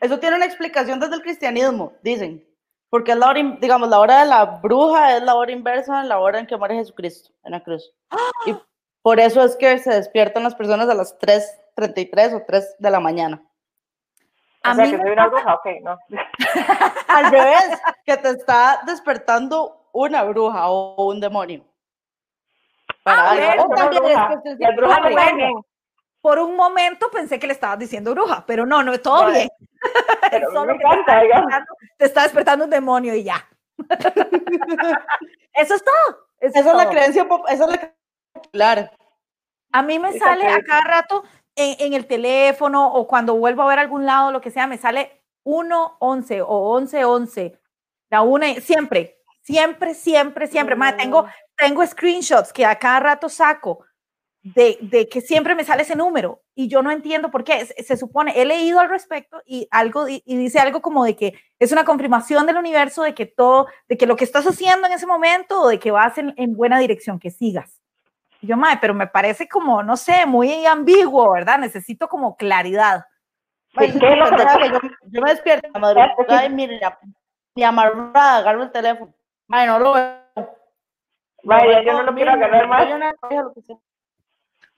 [0.00, 2.46] Eso tiene una explicación desde el cristianismo, dicen.
[2.88, 6.00] Porque es la hora, in- digamos, la hora de la bruja es la hora inversa
[6.00, 7.92] en la hora en que muere Jesucristo en la cruz.
[8.46, 8.56] Y
[9.02, 13.00] por eso es que se despiertan las personas a las 3.33 o 3 de la
[13.00, 13.42] mañana.
[14.62, 15.98] A o sea, mí que me soy una bruja, ok, no.
[17.08, 21.64] Al revés, que te está despertando una bruja o un demonio.
[23.02, 23.46] Para Ah, algo.
[23.46, 24.32] bueno, O también bruja.
[24.34, 25.48] es que se Las brujas siente me caen bueno.
[25.54, 25.64] bien,
[26.20, 29.38] Por un momento pensé que le estabas diciendo bruja, pero no, no, todo Vale.
[29.38, 29.48] bien.
[30.30, 33.48] pero Solo me que te está despertando- te está despertando un demonio y ya.
[35.54, 36.26] Eso es todo.
[36.38, 36.92] Eso Esa es la todo.
[36.92, 37.96] creencia, pop- esa es la creencia
[38.32, 38.92] popular.
[39.72, 41.22] A mí me Esa sale a cada rato
[41.60, 44.78] en, en el teléfono o cuando vuelvo a ver algún lado, lo que sea, me
[44.78, 47.58] sale 1-11 o 11-11.
[48.10, 50.76] La una, siempre, siempre, siempre, siempre.
[50.76, 53.84] Mae, tengo, tengo screenshots que a cada rato saco
[54.42, 57.66] de, de que siempre me sale ese número y yo no entiendo por qué.
[57.66, 61.16] Se, se supone, he leído al respecto y algo y, y dice algo como de
[61.16, 64.86] que es una confirmación del universo de que todo, de que lo que estás haciendo
[64.86, 67.79] en ese momento o de que vas en, en buena dirección, que sigas.
[68.40, 71.58] Y yo, mae, pero me parece como, no sé, muy ambiguo, ¿verdad?
[71.58, 73.04] Necesito como claridad.
[73.76, 76.50] Ay, ¿Qué es lo que pendeja me- que yo, yo me despierto a madrugada y
[76.50, 76.98] mire, ya-
[77.54, 79.12] ni amarrada, agarro el teléfono.
[79.48, 80.56] Ay, no lo veo.
[81.42, 82.86] Vaya, yo no lo quiero agarrar más.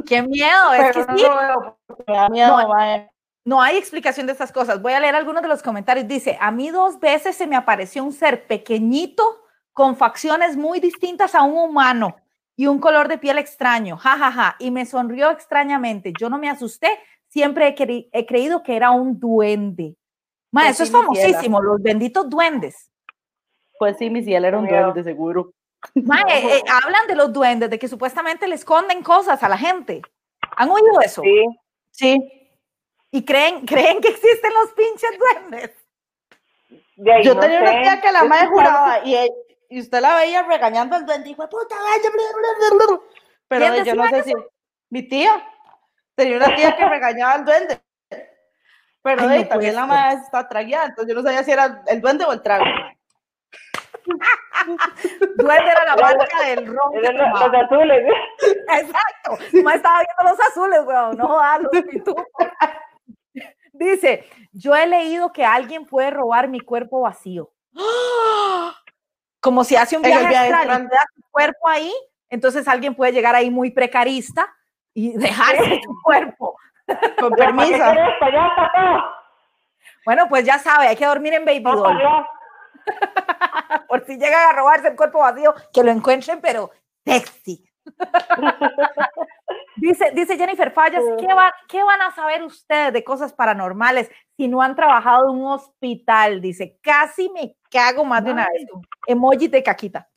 [0.07, 3.11] Qué miedo, es que pero no sí, lo veo porque me da miedo, No, mae.
[3.45, 4.81] no hay explicación de estas cosas.
[4.83, 6.09] Voy a leer algunos de los comentarios.
[6.09, 9.23] Dice, a mí dos veces se me apareció un ser pequeñito
[9.73, 12.17] con facciones muy distintas a un humano
[12.57, 16.13] y un color de piel extraño, ja, ja, ja, y me sonrió extrañamente.
[16.19, 16.89] Yo no me asusté,
[17.29, 19.97] siempre he, cre- he creído que era un duende.
[20.53, 22.91] Ma, Pues eso es sí, famosísimo, los benditos duendes.
[23.79, 25.53] Pues sí, mi cielo era un duende, seguro.
[25.95, 29.57] Ma, eh, eh, hablan de los duendes, de que supuestamente le esconden cosas a la
[29.59, 30.03] gente.
[30.57, 31.23] ¿Han oído eso?
[31.23, 31.45] Sí,
[31.91, 32.19] Sí.
[33.15, 35.71] Y creen, creen que existen los pinches duendes.
[36.97, 37.63] de ahí Yo no tenía sé.
[37.65, 39.31] una tía que la madre juraba y, e-
[39.73, 43.01] y usted la veía regañando al duende, hijo de puta, vaya, bla, bla, bla, bla".
[43.49, 44.33] Pero ¿Quién de- yo no sé si
[44.91, 45.43] mi tía
[46.15, 47.81] tenía una tía que regañaba al duende.
[49.03, 52.25] Pero Ay, también la madre está tragueada, entonces yo no sabía si era el duende
[52.25, 52.65] o el trago.
[55.37, 56.95] Duende era la marca del ron.
[56.95, 58.13] Eran los, los azules.
[58.69, 59.39] Exacto.
[59.53, 61.17] Nomás estaba viendo los azules, weón.
[61.17, 62.27] No a los pitufos.
[63.73, 67.53] Dice, yo he leído que alguien puede robar mi cuerpo vacío.
[69.43, 71.93] Como si hace un viaje viaje astral y te da tu cuerpo ahí,
[72.31, 74.47] entonces alguien puede llegar ahí muy precarista
[74.95, 76.57] y dejarse tu cuerpo.
[77.19, 77.85] Con ¿Para qué permiso.
[80.05, 81.99] Bueno, pues ya sabe, hay que dormir en Baby Doll.
[83.89, 86.71] Por si llegan a robarse el cuerpo vacío, que lo encuentren, pero
[87.05, 87.65] sexy.
[89.77, 94.49] Dice, dice Jennifer Fallas, ¿qué, va- ¿qué van a saber ustedes de cosas paranormales si
[94.49, 96.41] no han trabajado en un hospital?
[96.41, 98.67] Dice, casi me cago más de una vez.
[99.07, 100.09] Emoji de caquita.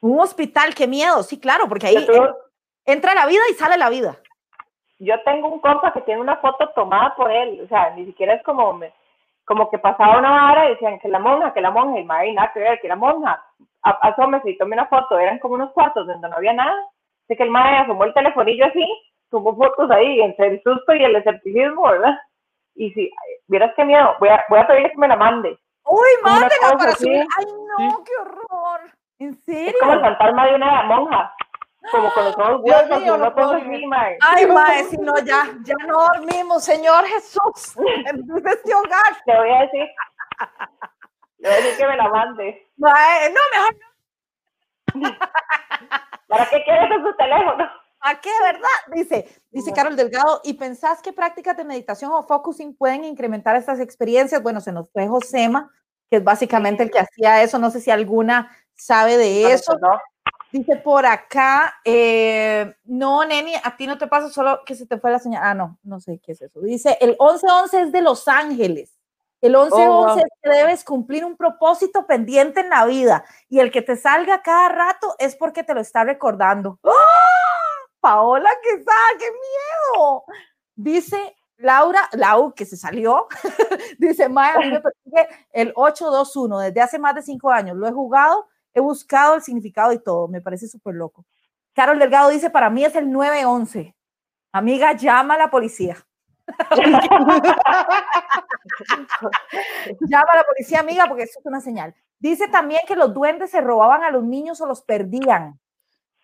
[0.00, 1.22] un hospital, qué miedo.
[1.22, 2.06] Sí, claro, porque ahí
[2.84, 4.16] entra la vida y sale la vida.
[4.98, 8.34] yo tengo un compa que tiene una foto tomada por él, o sea, ni siquiera
[8.34, 8.92] es como, me-
[9.44, 12.32] como que pasaba una vara y decían que la monja, que la monja, y madre,
[12.32, 13.44] nada que ver, que la monja,
[13.90, 16.74] asómese y tome una foto, eran como unos cuartos donde no había nada,
[17.24, 18.84] así que el madre asomó el telefonillo así,
[19.30, 22.18] tomó fotos ahí, entre el susto y el escepticismo, ¿verdad?
[22.74, 23.10] Y si,
[23.48, 26.90] vieras qué miedo, voy a, voy a pedir que me la mande, Uy, cosa para
[26.90, 27.04] así.
[27.04, 27.26] subir.
[27.38, 27.44] Ay,
[27.78, 28.80] no, qué horror.
[29.18, 29.70] ¿En serio?
[29.70, 31.34] es como el fantasma de una monja,
[31.90, 34.18] como con los ojos y una cosa así, madre.
[34.20, 37.76] Ay, mae, si no, ya, ya no dormimos, Señor Jesús.
[38.06, 39.16] En este hogar.
[39.26, 39.88] Le voy a decir,
[41.38, 42.68] le voy a decir que me la mande.
[42.76, 43.76] Mae, no, mejor
[44.94, 45.10] no.
[46.28, 47.70] ¿Para qué quieres en su teléfono?
[48.00, 48.68] ¿A qué, verdad?
[48.92, 53.80] Dice, dice Carol Delgado, ¿y pensás que prácticas de meditación o focusing pueden incrementar estas
[53.80, 54.42] experiencias?
[54.42, 55.72] Bueno, se nos fue Josema,
[56.08, 57.58] que es básicamente el que hacía eso.
[57.58, 59.76] No sé si alguna sabe de eso.
[59.78, 59.98] No,
[60.52, 64.98] Dice por acá, eh, no, Neni, a ti no te pasa solo que se te
[64.98, 65.42] fue la señal.
[65.44, 66.60] Ah, no, no sé qué es eso.
[66.60, 68.95] Dice, el 1111 es de Los Ángeles.
[69.40, 73.82] El 11-11 es que debes cumplir un propósito pendiente en la vida y el que
[73.82, 76.78] te salga cada rato es porque te lo está recordando.
[76.82, 76.90] ¡Ah!
[78.00, 78.84] Paola, que
[79.18, 80.24] qué miedo.
[80.74, 83.26] Dice Laura, Lau, que se salió,
[83.98, 84.82] dice Maya,
[85.52, 87.76] el 821 desde hace más de cinco años.
[87.76, 90.28] Lo he jugado, he buscado el significado y todo.
[90.28, 91.24] Me parece súper loco.
[91.72, 93.94] Carol Delgado dice, para mí es el 911.
[94.52, 95.96] Amiga, llama a la policía.
[100.00, 101.94] llama a la policía, amiga, porque eso es una señal.
[102.18, 105.58] Dice también que los duendes se robaban a los niños o los perdían.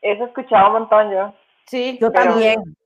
[0.01, 1.35] Eso he escuchado un montón yo.
[1.67, 2.77] Sí, yo también.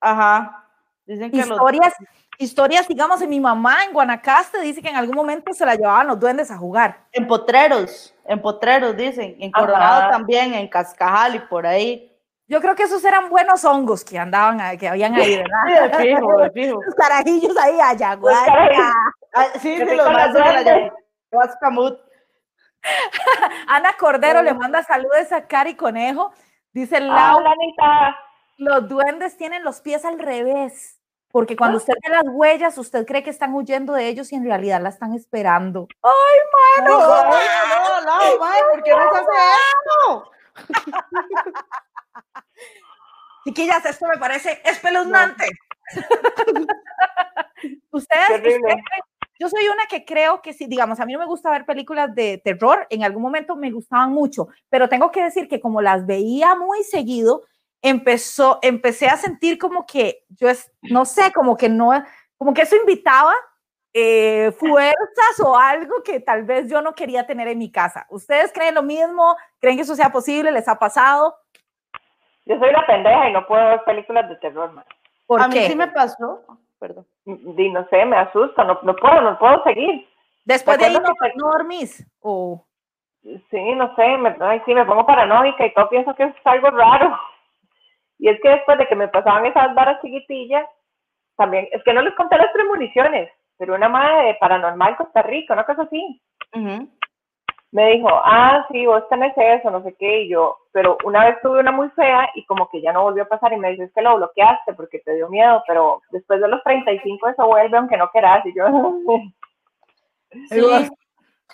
[0.00, 0.64] Ajá.
[1.06, 1.94] Dicen que historias,
[2.38, 6.06] historias, digamos, en mi mamá en Guanacaste dice que en algún momento se la llevaban
[6.06, 7.04] los duendes a jugar.
[7.12, 9.36] En potreros, en potreros, dicen.
[9.40, 12.11] En Coronado también, en Cascajal y por ahí.
[12.52, 15.62] Yo creo que esos eran buenos hongos que andaban, que habían ahí, ¿verdad?
[15.64, 16.82] Sí, de fijo, de fijo.
[16.84, 18.18] Los carajillos ahí, allá,
[19.32, 20.92] ah, Sí, sí, los más de la
[23.68, 26.30] Ana Cordero le manda saludos a Cari Conejo.
[26.74, 27.54] Dice Laura,
[28.58, 31.00] los duendes tienen los pies al revés,
[31.30, 34.44] porque cuando usted ve las huellas, usted cree que están huyendo de ellos y en
[34.44, 35.88] realidad la están esperando.
[36.02, 36.98] ¡Ay, mano!
[36.98, 38.36] No, no, no, no,
[38.72, 39.30] ¿por qué no se hace
[39.70, 40.32] esto?
[43.44, 45.46] Chiquillas, esto me parece espeluznante.
[47.90, 48.60] ustedes,
[49.38, 52.14] yo soy una que creo que sí, digamos, a mí no me gusta ver películas
[52.14, 56.06] de terror, en algún momento me gustaban mucho, pero tengo que decir que como las
[56.06, 57.42] veía muy seguido,
[57.82, 61.90] empezó, empecé a sentir como que yo es, no sé, como que no,
[62.36, 63.34] como que eso invitaba
[63.92, 68.06] eh, fuerzas o algo que tal vez yo no quería tener en mi casa.
[68.10, 69.36] ¿Ustedes creen lo mismo?
[69.60, 70.52] ¿Creen que eso sea posible?
[70.52, 71.36] ¿Les ha pasado?
[72.52, 74.84] Yo soy la pendeja y no puedo ver películas de terror, man.
[75.26, 76.42] ¿Por a mí sí me pasó,
[76.78, 77.06] perdón.
[77.24, 80.06] Y no sé, me asusta, no, no puedo, no puedo seguir.
[80.44, 82.06] Después de ahí no, no dormís.
[82.20, 82.62] O...
[83.22, 86.70] Sí, no sé, me, ay, sí, me pongo paranoica y todo pienso que es algo
[86.70, 87.16] raro.
[88.18, 90.66] Y es que después de que me pasaban esas varas chiquitillas,
[91.36, 95.54] también, es que no les conté las premoniciones, pero una madre de paranormal Costa Rica,
[95.54, 96.20] una cosa así.
[97.72, 101.40] Me dijo, ah, sí, vos tenés eso, no sé qué, y yo, pero una vez
[101.42, 103.84] tuve una muy fea y como que ya no volvió a pasar y me dice,
[103.84, 107.78] es que lo bloqueaste porque te dio miedo, pero después de los 35 eso vuelve
[107.78, 108.66] aunque no quieras, y yo,
[110.48, 110.60] sí.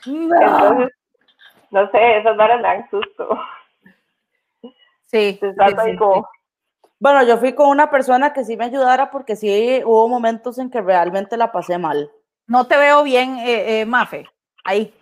[0.04, 0.92] Entonces,
[1.70, 3.38] no sé, esas varas me dan susto.
[5.06, 5.38] Sí.
[7.00, 10.70] Bueno, yo fui con una persona que sí me ayudara porque sí hubo momentos en
[10.70, 12.10] que realmente la pasé mal.
[12.46, 14.26] No te veo bien, eh, eh, Mafe.
[14.64, 14.92] Ahí.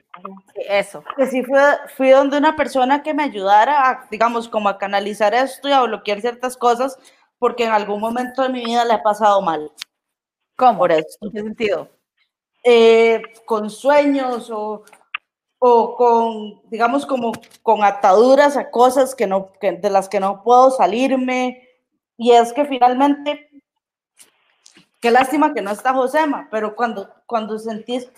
[0.55, 1.05] Eso.
[1.17, 1.59] Que sí fui,
[1.97, 5.83] fui donde una persona que me ayudara, a, digamos, como a canalizar esto y a
[5.83, 6.99] bloquear ciertas cosas,
[7.39, 9.71] porque en algún momento de mi vida le he pasado mal.
[10.57, 10.79] ¿Cómo?
[10.79, 11.19] Por eso.
[11.21, 11.89] ¿En qué sentido?
[12.65, 14.85] Eh, con sueños o,
[15.59, 20.43] o con, digamos, como con ataduras a cosas que no, que, de las que no
[20.43, 21.63] puedo salirme.
[22.17, 23.51] Y es que finalmente,
[25.01, 28.11] qué lástima que no está Josema, pero cuando, cuando sentís,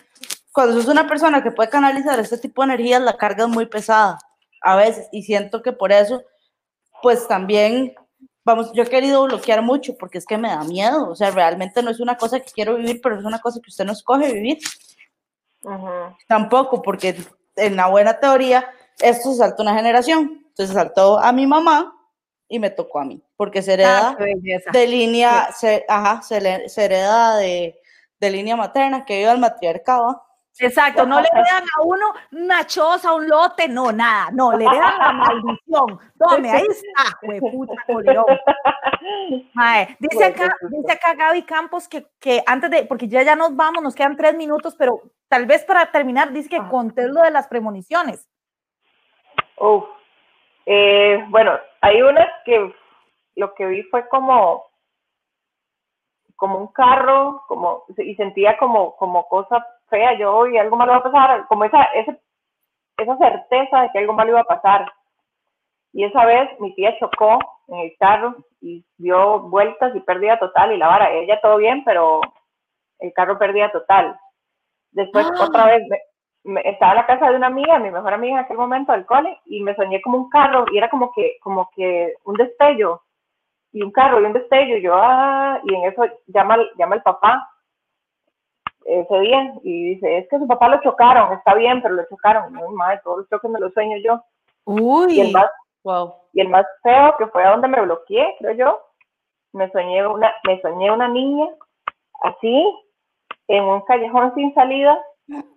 [0.58, 3.66] cuando sos una persona que puede canalizar este tipo de energías, la carga es muy
[3.66, 4.18] pesada
[4.60, 5.08] a veces.
[5.12, 6.24] Y siento que por eso,
[7.00, 7.94] pues también,
[8.44, 11.10] vamos, yo he querido bloquear mucho porque es que me da miedo.
[11.10, 13.70] O sea, realmente no es una cosa que quiero vivir, pero es una cosa que
[13.70, 14.58] usted no escoge vivir.
[16.26, 17.16] Tampoco, porque
[17.54, 20.44] en la buena teoría, esto se saltó una generación.
[20.48, 21.94] Entonces saltó a mi mamá
[22.48, 24.24] y me tocó a mí, porque se hereda ah,
[24.72, 27.80] de línea, se, ajá, se, se hereda de,
[28.18, 30.24] de, línea materna, que viva el matriarcado.
[30.60, 34.98] Exacto, no le dan a uno una choza, un lote, no, nada, no, le dan
[34.98, 36.00] la maldición.
[36.18, 37.74] Tome, ahí está, puta
[39.98, 43.82] dice acá, dice acá Gaby Campos que, que, antes de, porque ya ya nos vamos,
[43.82, 46.68] nos quedan tres minutos, pero tal vez para terminar, dice que ah.
[46.68, 48.28] conté lo de las premoniciones.
[50.66, 52.74] Eh, bueno, hay unas que
[53.36, 54.67] lo que vi fue como
[56.38, 61.00] como un carro, como y sentía como como cosa fea yo y algo malo iba
[61.00, 62.18] a pasar, como esa ese,
[62.96, 64.90] esa certeza de que algo malo iba a pasar.
[65.92, 70.72] Y esa vez mi tía chocó en el carro y dio vueltas y pérdida total
[70.72, 72.20] y la vara, ella todo bien, pero
[73.00, 74.16] el carro perdía total.
[74.92, 75.44] Después ah.
[75.48, 75.82] otra vez
[76.64, 79.40] estaba en la casa de una amiga, mi mejor amiga en aquel momento del cole,
[79.46, 83.02] y me soñé como un carro y era como que, como que un destello,
[83.72, 87.02] y un carro y un destello, y yo, ah, y en eso llama, llama el
[87.02, 87.48] papá
[88.84, 92.52] ese día y dice, es que su papá lo chocaron, está bien, pero lo chocaron.
[92.52, 94.22] No, madre, todos los choques me los sueño yo.
[94.64, 95.50] Uy, y el más,
[95.84, 96.14] wow.
[96.32, 98.80] y el más feo, que fue a donde me bloqueé, creo yo,
[99.52, 101.46] me soñé una, me soñé una niña
[102.22, 102.74] así,
[103.48, 104.98] en un callejón sin salida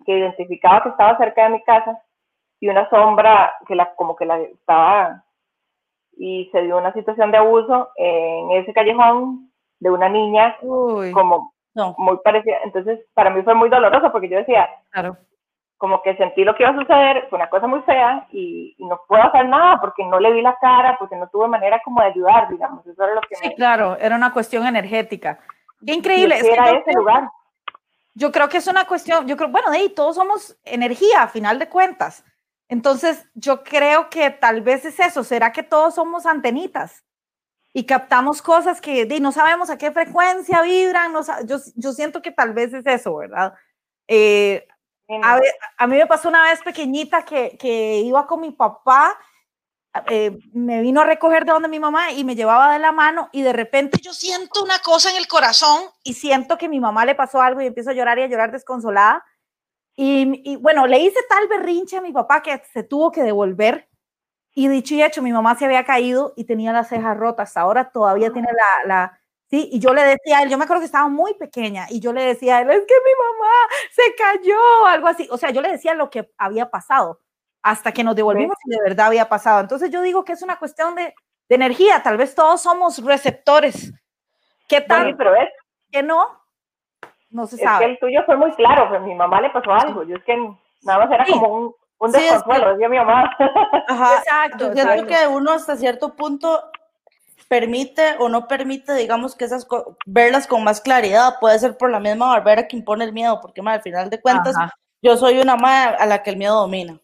[0.04, 2.02] que identificaba que estaba cerca de mi casa
[2.60, 5.24] y una sombra que la, como que la estaba
[6.16, 9.50] y se dio una situación de abuso en ese callejón
[9.80, 12.56] de una niña como muy parecida.
[12.64, 15.16] Entonces, para mí fue muy doloroso porque yo decía, claro.
[15.78, 19.00] como que sentí lo que iba a suceder, fue una cosa muy fea y, no
[19.08, 22.08] puedo hacer nada porque no le vi la cara, porque no tuve manera como de
[22.08, 22.86] ayudar, digamos.
[22.86, 25.38] Eso era lo que sí, claro, era una cuestión energética.
[25.84, 26.36] Qué increíble.
[26.36, 27.28] Es que era ese lugar.
[28.14, 31.28] Yo creo que es una cuestión, yo creo, bueno, de ahí todos somos energía a
[31.28, 32.24] final de cuentas.
[32.72, 37.04] Entonces, yo creo que tal vez es eso, ¿será que todos somos antenitas?
[37.74, 42.32] Y captamos cosas que no sabemos a qué frecuencia vibran, no, yo, yo siento que
[42.32, 43.52] tal vez es eso, ¿verdad?
[44.08, 44.66] Eh,
[45.22, 45.38] a,
[45.76, 49.18] a, mí me pasó una vez pequeñita que, que iba con mi papá
[50.08, 53.28] eh, me vino a recoger de donde mi mamá y me llevaba de la mano
[53.32, 57.04] y de repente yo siento una cosa en el corazón y siento que mi mamá
[57.04, 59.22] le pasó algo y empiezo a llorar y a llorar desconsolada.
[59.94, 63.88] Y, bueno, le hice tal berrinche a mi papá que se tuvo que devolver.
[64.54, 67.56] Y dicho y hecho, mi mamá se había caído y tenía las cejas rotas.
[67.56, 69.22] Ahora todavía tiene la, la,
[69.52, 72.00] Sí, y yo le decía a él, yo me acuerdo que estaba muy pequeña, y
[72.00, 73.52] yo le decía a él, es que mi mamá
[73.90, 75.28] se cayó, algo así.
[75.30, 77.20] O sea, yo le decía lo que había pasado
[77.62, 79.60] hasta que nos devolvimos y de verdad había pasado.
[79.60, 81.14] Entonces yo digo que es una cuestión de,
[81.50, 83.92] de energía, tal vez todos somos receptores.
[84.68, 85.14] ¿Qué tal?
[85.18, 85.50] pero es,
[85.90, 86.41] que no,
[87.32, 87.84] no se sabe.
[87.84, 90.24] Es que el tuyo fue muy claro, pues mi mamá le pasó algo, yo es
[90.24, 90.36] que
[90.82, 93.30] nada más era como un, un desconsuelo, decía mi mamá.
[93.88, 94.72] Ajá, exacto.
[94.74, 96.62] Yo siento que uno hasta cierto punto
[97.48, 99.66] permite o no permite, digamos, que esas
[100.06, 103.60] verlas con más claridad, puede ser por la misma barbera que impone el miedo, porque
[103.60, 104.54] al final de cuentas,
[105.02, 106.98] yo soy una madre a la que el miedo domina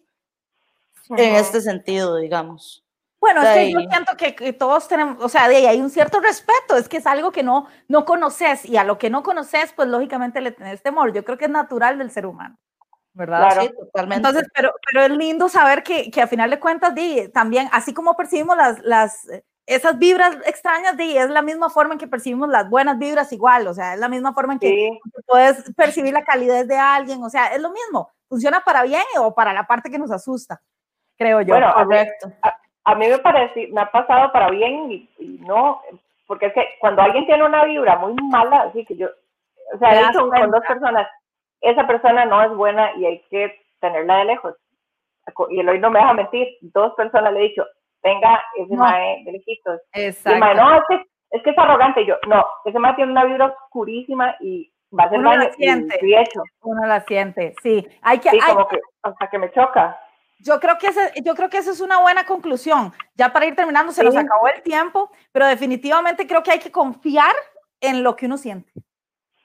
[1.10, 2.84] en este sentido, digamos.
[3.20, 6.20] Bueno, es que yo siento que, todos tenemos, o sea, de ahí hay un cierto
[6.20, 9.72] respeto, es que es algo que no, no conoces y a lo que no conoces,
[9.72, 11.12] pues lógicamente le tenés temor.
[11.12, 12.56] Yo creo que es natural del ser humano,
[13.14, 13.38] ¿verdad?
[13.38, 14.28] Claro, sí, totalmente.
[14.28, 17.92] Entonces, pero, pero es lindo saber que, que a final de cuentas, di, también, así
[17.92, 19.26] como percibimos las, las,
[19.66, 23.66] esas vibras extrañas, di, es la misma forma en que percibimos las buenas vibras igual,
[23.66, 27.30] o sea, es la misma forma en que puedes percibir la calidez de alguien, o
[27.30, 30.62] sea, es lo mismo, funciona para bien o para la parte que nos asusta
[31.18, 31.54] creo yo.
[31.54, 32.32] Bueno, correcto.
[32.42, 32.56] A,
[32.94, 35.08] mí me parece, me ha pasado para bien y,
[35.46, 35.80] no,
[36.26, 39.08] porque es que cuando alguien tiene una vibra muy mala, así que yo,
[39.74, 41.08] o sea, he dicho con dos personas,
[41.60, 44.54] esa persona no es buena y hay que tenerla de lejos.
[45.50, 47.64] Y el hoy no me deja mentir, dos personas le he dicho,
[48.02, 49.80] venga ese mae de lejitos.
[49.92, 50.38] Exacto.
[50.38, 52.02] Y no, es que, es que es arrogante.
[52.02, 55.52] Y yo, no, ese mae tiene una vibra oscurísima y va a ser Uno la
[55.52, 55.98] siente.
[56.62, 57.86] Uno la siente, sí.
[58.02, 60.00] Hay que, sí, como que hasta que me choca.
[60.40, 62.92] Yo creo, que ese, yo creo que esa es una buena conclusión.
[63.14, 66.70] Ya para ir terminando, se nos acabó el tiempo, pero definitivamente creo que hay que
[66.70, 67.34] confiar
[67.80, 68.72] en lo que uno siente.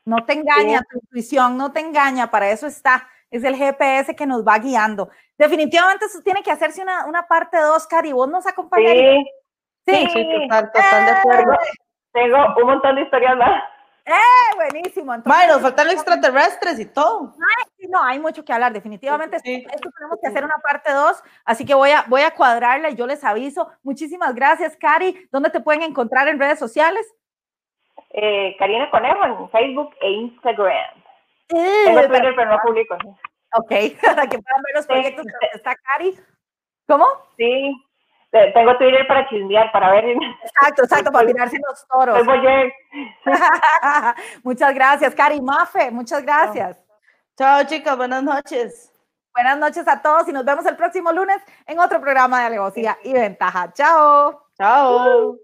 [0.06, 3.08] No te engaña tu intuición, no te engaña, para eso está.
[3.32, 5.10] Es el GPS que nos va guiando.
[5.38, 8.12] Definitivamente eso tiene que hacerse una, una parte 2, Cari.
[8.12, 9.26] ¿Vos nos acompañarías?
[9.86, 11.54] Sí, sí, total, total de acuerdo.
[11.54, 11.70] Eh.
[12.14, 13.64] Tengo un montón de historias más.
[14.06, 14.56] ¡Eh!
[14.56, 15.14] Buenísimo.
[15.14, 17.34] Entonces, nos faltan los extraterrestres y todo.
[17.89, 18.74] no, hay mucho que hablar.
[18.74, 21.24] Definitivamente, esto, tenemos que hacer una parte 2.
[21.45, 23.72] Así que voy a, voy a cuadrarla y yo les aviso.
[23.82, 25.28] Muchísimas gracias, Cari.
[25.32, 27.06] ¿Dónde te pueden encontrar en redes sociales?
[28.10, 31.04] Eh, Karina Conejo en Facebook e Instagram.
[31.49, 32.95] Eh, Tengo Twitter, pero no publico.
[33.56, 33.70] Ok,
[34.01, 36.18] para que puedan ver los proyectos que está Cari.
[36.88, 37.06] ¿Cómo?
[37.38, 37.74] Sí,
[38.54, 40.06] tengo Twitter para chismear, para ver.
[40.44, 42.24] Exacto, exacto, para mirarse los toros.
[44.44, 46.84] muchas gracias, Cari Mafe, muchas gracias.
[47.38, 48.92] Chao, chicas, buenas noches.
[49.34, 52.97] Buenas noches a todos y nos vemos el próximo lunes en otro programa de Alevosía
[53.04, 53.72] y Ventaja.
[53.74, 54.43] Chao.
[54.58, 55.38] Chao.